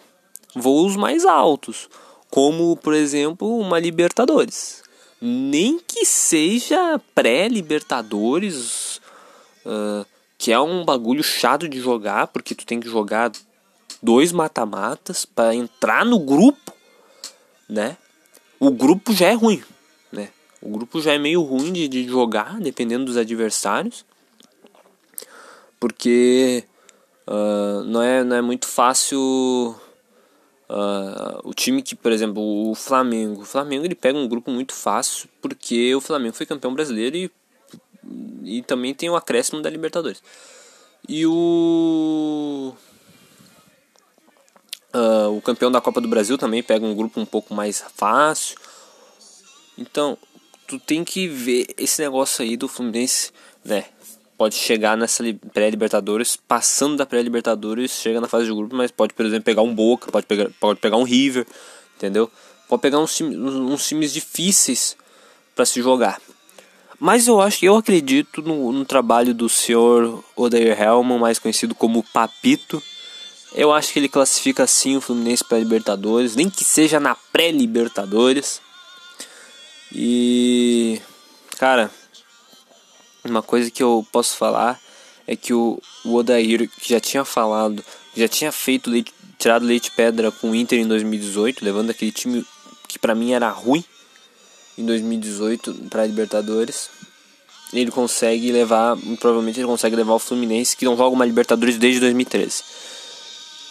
voos 0.52 0.96
mais 0.96 1.24
altos, 1.24 1.88
como 2.28 2.76
por 2.76 2.92
exemplo 2.92 3.56
uma 3.58 3.78
Libertadores. 3.78 4.85
Nem 5.20 5.78
que 5.78 6.04
seja 6.04 7.00
pré-Libertadores, 7.14 9.00
uh, 9.64 10.06
que 10.36 10.52
é 10.52 10.60
um 10.60 10.84
bagulho 10.84 11.22
chato 11.22 11.68
de 11.68 11.80
jogar, 11.80 12.26
porque 12.28 12.54
tu 12.54 12.66
tem 12.66 12.78
que 12.78 12.88
jogar 12.88 13.32
dois 14.02 14.32
mata-matas 14.32 15.24
para 15.24 15.54
entrar 15.54 16.04
no 16.04 16.18
grupo, 16.18 16.72
né? 17.68 17.96
O 18.60 18.70
grupo 18.70 19.12
já 19.12 19.28
é 19.28 19.32
ruim, 19.32 19.62
né? 20.12 20.30
O 20.60 20.68
grupo 20.68 21.00
já 21.00 21.12
é 21.12 21.18
meio 21.18 21.42
ruim 21.42 21.72
de, 21.72 21.88
de 21.88 22.06
jogar, 22.06 22.60
dependendo 22.60 23.06
dos 23.06 23.16
adversários, 23.16 24.04
porque 25.80 26.64
uh, 27.26 27.82
não, 27.84 28.02
é, 28.02 28.24
não 28.24 28.36
é 28.36 28.42
muito 28.42 28.66
fácil 28.66 29.74
Uh, 30.68 31.48
o 31.48 31.54
time 31.54 31.80
que, 31.80 31.94
por 31.94 32.10
exemplo, 32.10 32.70
o 32.70 32.74
Flamengo. 32.74 33.42
O 33.42 33.44
Flamengo 33.44 33.84
ele 33.84 33.94
pega 33.94 34.18
um 34.18 34.28
grupo 34.28 34.50
muito 34.50 34.74
fácil 34.74 35.28
porque 35.40 35.94
o 35.94 36.00
Flamengo 36.00 36.34
foi 36.34 36.46
campeão 36.46 36.74
brasileiro 36.74 37.16
e, 37.16 37.30
e 38.42 38.62
também 38.62 38.92
tem 38.92 39.08
o 39.08 39.16
acréscimo 39.16 39.62
da 39.62 39.70
Libertadores. 39.70 40.22
E 41.08 41.24
o. 41.26 42.74
Uh, 44.92 45.36
o 45.36 45.42
campeão 45.42 45.70
da 45.70 45.80
Copa 45.80 46.00
do 46.00 46.08
Brasil 46.08 46.38
também 46.38 46.62
pega 46.62 46.84
um 46.84 46.94
grupo 46.94 47.20
um 47.20 47.26
pouco 47.26 47.54
mais 47.54 47.84
fácil. 47.94 48.56
Então, 49.78 50.18
tu 50.66 50.78
tem 50.80 51.04
que 51.04 51.28
ver 51.28 51.66
esse 51.76 52.00
negócio 52.02 52.42
aí 52.42 52.56
do 52.56 52.66
Fluminense, 52.66 53.30
né? 53.64 53.84
Pode 54.36 54.54
chegar 54.54 54.96
nessa 54.96 55.24
pré-Libertadores, 55.52 56.36
passando 56.36 56.96
da 56.96 57.06
pré-Libertadores, 57.06 57.92
chega 57.92 58.20
na 58.20 58.28
fase 58.28 58.46
de 58.46 58.52
grupo, 58.52 58.74
mas 58.74 58.90
pode, 58.90 59.14
por 59.14 59.24
exemplo, 59.24 59.44
pegar 59.44 59.62
um 59.62 59.74
Boca, 59.74 60.10
pode 60.10 60.26
pegar, 60.26 60.48
pode 60.60 60.80
pegar 60.80 60.96
um 60.96 61.02
River, 61.02 61.46
entendeu? 61.96 62.30
Pode 62.68 62.82
pegar 62.82 62.98
uns, 62.98 63.20
uns 63.20 63.86
times 63.86 64.12
difíceis 64.12 64.96
para 65.54 65.64
se 65.64 65.80
jogar. 65.80 66.20
Mas 66.98 67.26
eu 67.26 67.40
acho 67.40 67.58
que 67.58 67.66
eu 67.66 67.76
acredito 67.76 68.42
no, 68.42 68.72
no 68.72 68.84
trabalho 68.84 69.34
do 69.34 69.48
senhor 69.48 70.24
Odair 70.34 70.80
Helman, 70.80 71.18
mais 71.18 71.38
conhecido 71.38 71.74
como 71.74 72.02
Papito. 72.02 72.82
Eu 73.54 73.72
acho 73.72 73.92
que 73.92 73.98
ele 73.98 74.08
classifica 74.08 74.64
assim 74.64 74.96
o 74.96 75.00
Fluminense 75.00 75.44
para 75.44 75.58
Libertadores, 75.58 76.34
nem 76.34 76.48
que 76.48 76.64
seja 76.64 76.98
na 76.98 77.14
pré-Libertadores. 77.14 78.60
E 79.92 81.00
cara, 81.58 81.90
uma 83.30 83.42
coisa 83.42 83.70
que 83.70 83.82
eu 83.82 84.06
posso 84.12 84.36
falar 84.36 84.80
é 85.26 85.34
que 85.34 85.52
o, 85.52 85.80
o 86.04 86.14
Odair, 86.14 86.68
que 86.68 86.90
já 86.90 87.00
tinha 87.00 87.24
falado, 87.24 87.84
já 88.16 88.28
tinha 88.28 88.52
feito 88.52 88.88
leite, 88.90 89.12
tirado 89.38 89.64
leite 89.64 89.90
pedra 89.90 90.30
com 90.30 90.50
o 90.50 90.54
Inter 90.54 90.78
em 90.78 90.86
2018, 90.86 91.64
levando 91.64 91.90
aquele 91.90 92.12
time 92.12 92.44
que 92.86 92.98
para 92.98 93.14
mim 93.14 93.32
era 93.32 93.50
ruim 93.50 93.84
em 94.78 94.84
2018 94.84 95.74
para 95.90 96.06
Libertadores. 96.06 96.88
Ele 97.72 97.90
consegue 97.90 98.52
levar, 98.52 98.96
provavelmente 99.18 99.58
ele 99.58 99.66
consegue 99.66 99.96
levar 99.96 100.14
o 100.14 100.18
Fluminense, 100.18 100.76
que 100.76 100.84
não 100.84 100.96
joga 100.96 101.14
uma 101.14 101.26
Libertadores 101.26 101.76
desde 101.76 102.00
2013. 102.00 102.62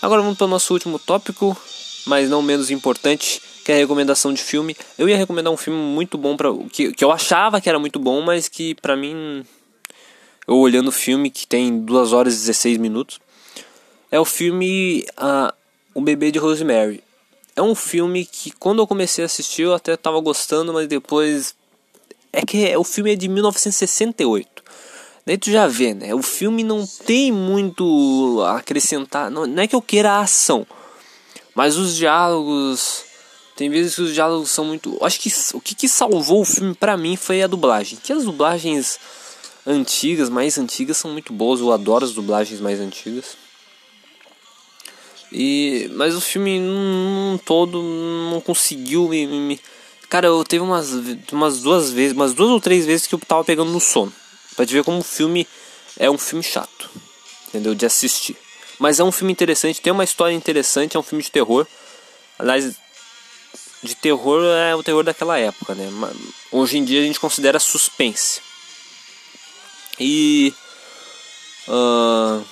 Agora 0.02 0.22
vamos 0.22 0.38
para 0.38 0.46
o 0.46 0.50
nosso 0.50 0.74
último 0.74 1.00
tópico, 1.00 1.58
mas 2.06 2.30
não 2.30 2.41
menos 2.41 2.70
importante, 2.70 3.41
que 3.65 3.71
é 3.71 3.75
a 3.75 3.80
recomendação 3.80 4.32
de 4.32 4.43
filme. 4.43 4.78
Eu 4.95 5.10
ia 5.10 5.17
recomendar 5.17 5.51
um 5.51 5.58
filme 5.58 5.80
muito 5.80 6.19
bom 6.19 6.38
para 6.38 6.54
que, 6.71 6.93
que 6.93 7.04
eu 7.04 7.12
achava 7.12 7.60
que 7.60 7.67
era 7.67 7.80
muito 7.80 7.97
bom, 7.97 8.21
mas 8.21 8.47
que 8.47 8.75
para 8.75 8.95
mim 8.95 9.43
eu 10.47 10.58
olhando 10.58 10.89
o 10.89 10.91
filme 10.91 11.32
que 11.32 11.47
tem 11.47 11.80
2 11.80 12.13
horas 12.13 12.36
e 12.36 12.41
16 12.41 12.78
minutos, 12.78 13.19
é 14.12 14.19
o 14.19 14.23
filme 14.23 15.04
uh, 15.17 15.51
O 15.95 16.01
Bebê 16.01 16.30
de 16.30 16.38
Rosemary. 16.38 17.04
É 17.56 17.62
um 17.62 17.73
filme 17.73 18.23
que 18.23 18.51
quando 18.51 18.84
eu 18.84 18.88
comecei 18.88 19.23
a 19.23 19.25
assistir 19.25 19.63
eu 19.63 19.73
até 19.73 19.97
tava 19.97 20.19
gostando, 20.19 20.71
mas 20.71 20.88
depois 20.88 21.56
é 22.32 22.45
que 22.45 22.78
o 22.78 22.84
filme 22.84 23.13
é 23.13 23.15
de 23.15 23.28
1968. 23.28 24.63
Daí 25.25 25.39
tu 25.39 25.49
já 25.49 25.65
vê, 25.65 25.95
né? 25.95 26.13
O 26.13 26.21
filme 26.21 26.63
não 26.63 26.86
tem 26.86 27.32
muito 27.32 28.43
a 28.45 28.58
acrescentar. 28.58 29.32
Não, 29.32 29.47
não 29.47 29.63
é 29.63 29.67
que 29.67 29.75
eu 29.75 29.82
queira 29.82 30.12
a 30.12 30.19
ação, 30.19 30.67
mas 31.56 31.78
os 31.78 31.95
diálogos 31.95 33.14
tem 33.56 33.70
vezes 33.70 33.96
que 33.96 34.02
os 34.02 34.13
diálogos 34.13 34.52
são 34.52 34.65
muito. 34.65 34.98
Acho 35.02 35.20
que 35.20 35.32
o 35.54 35.62
que, 35.62 35.74
que 35.74 35.88
salvou 35.88 36.41
o 36.41 36.46
filme 36.46 36.76
para 36.76 36.98
mim 36.98 37.15
foi 37.15 37.41
a 37.41 37.48
dublagem. 37.48 37.98
Que 38.04 38.12
as 38.12 38.26
dublagens 38.26 39.00
antigas, 39.65 40.30
mais 40.30 40.58
antigas, 40.58 40.98
são 40.98 41.12
muito 41.12 41.32
boas. 41.32 41.62
Eu 41.62 41.72
adoro 41.72 42.04
as 42.04 42.12
dublagens 42.12 42.60
mais 42.60 42.82
antigas. 42.82 43.38
E 45.32 45.89
mas 45.94 46.15
o 46.15 46.22
filme 46.22 46.60
num 46.60 47.39
todo 47.46 47.82
não 47.82 48.41
conseguiu 48.41 49.08
me, 49.08 49.26
me, 49.26 49.60
cara, 50.10 50.28
eu 50.28 50.44
teve 50.44 50.63
umas 50.63 50.91
umas 51.32 51.62
duas 51.62 51.91
vezes, 51.91 52.15
umas 52.15 52.34
duas 52.34 52.50
ou 52.50 52.62
três 52.62 52.86
vezes 52.86 53.08
que 53.08 53.15
eu 53.15 53.20
tava 53.20 53.44
pegando 53.44 53.72
no 53.72 53.80
sono. 53.80 54.13
Pra 54.56 54.65
te 54.65 54.74
ver 54.74 54.84
como 54.84 55.00
o 55.00 55.04
filme 55.04 55.48
é 55.98 56.10
um 56.10 56.18
filme 56.18 56.44
chato, 56.44 56.89
entendeu? 57.48 57.74
De 57.74 57.86
assistir. 57.86 58.36
Mas 58.78 59.00
é 59.00 59.04
um 59.04 59.12
filme 59.12 59.32
interessante, 59.32 59.82
tem 59.82 59.91
uma 59.91 60.04
história 60.04 60.34
interessante, 60.34 60.96
é 60.96 61.00
um 61.00 61.04
filme 61.04 61.24
de 61.24 61.32
terror. 61.32 61.65
Aliás, 62.38 62.76
de 63.86 63.95
terror 63.95 64.43
é 64.43 64.76
o 64.76 64.84
terror 64.84 65.04
daquela 65.04 65.38
época, 65.38 65.74
né? 65.74 65.89
Hoje 66.52 66.78
em 66.78 66.84
dia 66.84 67.00
a 67.00 67.04
gente 67.04 67.19
considera 67.19 67.60
suspense. 67.60 68.41
E 70.00 70.54
uh, 71.67 72.43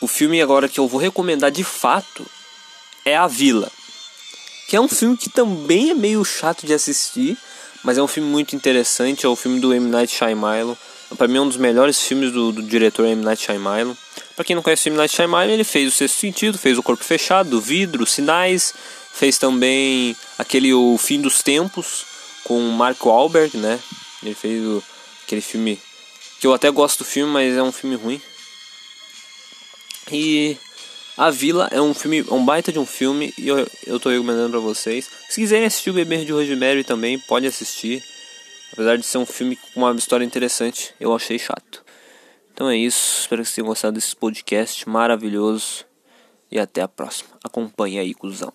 o 0.00 0.08
filme 0.08 0.42
agora 0.42 0.68
que 0.68 0.80
eu 0.80 0.88
vou 0.88 1.00
recomendar 1.00 1.50
de 1.50 1.62
fato 1.62 2.26
é 3.04 3.16
A 3.16 3.26
Vila, 3.26 3.70
que 4.68 4.74
é 4.74 4.80
um 4.80 4.88
filme 4.88 5.16
que 5.16 5.28
também 5.28 5.90
é 5.90 5.94
meio 5.94 6.24
chato 6.24 6.66
de 6.66 6.74
assistir, 6.74 7.36
mas 7.84 7.98
é 7.98 8.02
um 8.02 8.08
filme 8.08 8.28
muito 8.28 8.56
interessante. 8.56 9.26
É 9.26 9.28
o 9.28 9.36
filme 9.36 9.60
do 9.60 9.72
M 9.74 9.88
Night 9.88 10.12
Shyamalan. 10.12 10.76
Para 11.16 11.28
mim 11.28 11.36
é 11.36 11.40
um 11.40 11.48
dos 11.48 11.56
melhores 11.56 12.00
filmes 12.00 12.32
do, 12.32 12.52
do 12.52 12.62
diretor 12.62 13.06
M 13.06 13.22
Night 13.22 13.44
Shyamalan. 13.44 13.96
Para 14.34 14.44
quem 14.44 14.56
não 14.56 14.62
conhece 14.62 14.88
o 14.88 14.90
M 14.90 14.96
Night 14.96 15.14
Shyamalan, 15.14 15.52
ele 15.52 15.64
fez 15.64 15.92
o 15.92 15.96
Sexto 15.96 16.18
Sentido, 16.18 16.58
fez 16.58 16.78
o 16.78 16.82
Corpo 16.82 17.04
Fechado, 17.04 17.58
o 17.58 17.60
Vidro, 17.60 18.06
Sinais 18.06 18.72
Fez 19.12 19.38
também 19.38 20.16
aquele 20.38 20.72
O 20.72 20.96
Fim 20.98 21.20
dos 21.20 21.42
Tempos 21.42 22.04
com 22.44 22.60
Marco 22.70 23.08
Wahlberg, 23.08 23.56
né? 23.56 23.78
Ele 24.22 24.34
fez 24.34 24.64
o, 24.64 24.82
aquele 25.24 25.40
filme 25.40 25.80
que 26.40 26.46
eu 26.46 26.54
até 26.54 26.70
gosto 26.70 26.98
do 26.98 27.04
filme, 27.04 27.32
mas 27.32 27.56
é 27.56 27.62
um 27.62 27.72
filme 27.72 27.96
ruim. 27.96 28.20
E 30.10 30.56
A 31.16 31.30
Vila 31.30 31.68
é 31.70 31.80
um 31.80 31.94
filme, 31.94 32.24
um 32.30 32.44
baita 32.44 32.72
de 32.72 32.78
um 32.78 32.86
filme 32.86 33.32
e 33.38 33.48
eu, 33.48 33.66
eu 33.86 34.00
tô 34.00 34.08
recomendando 34.08 34.50
para 34.50 34.60
vocês. 34.60 35.08
Se 35.28 35.40
quiserem 35.40 35.66
assistir 35.66 35.90
o 35.90 35.94
Bebê 35.94 36.24
de 36.24 36.32
Rosemary 36.32 36.82
também, 36.82 37.18
pode 37.18 37.46
assistir. 37.46 38.02
Apesar 38.72 38.96
de 38.96 39.04
ser 39.04 39.18
um 39.18 39.26
filme 39.26 39.56
com 39.56 39.80
uma 39.80 39.94
história 39.94 40.24
interessante, 40.24 40.94
eu 40.98 41.14
achei 41.14 41.38
chato. 41.38 41.84
Então 42.52 42.68
é 42.68 42.76
isso, 42.76 43.20
espero 43.20 43.42
que 43.42 43.46
vocês 43.46 43.54
tenham 43.54 43.68
gostado 43.68 43.94
desse 43.94 44.16
podcast 44.16 44.88
maravilhoso. 44.88 45.84
E 46.50 46.58
até 46.58 46.82
a 46.82 46.88
próxima. 46.88 47.30
Acompanhe 47.42 47.98
aí, 47.98 48.12
cuzão. 48.12 48.52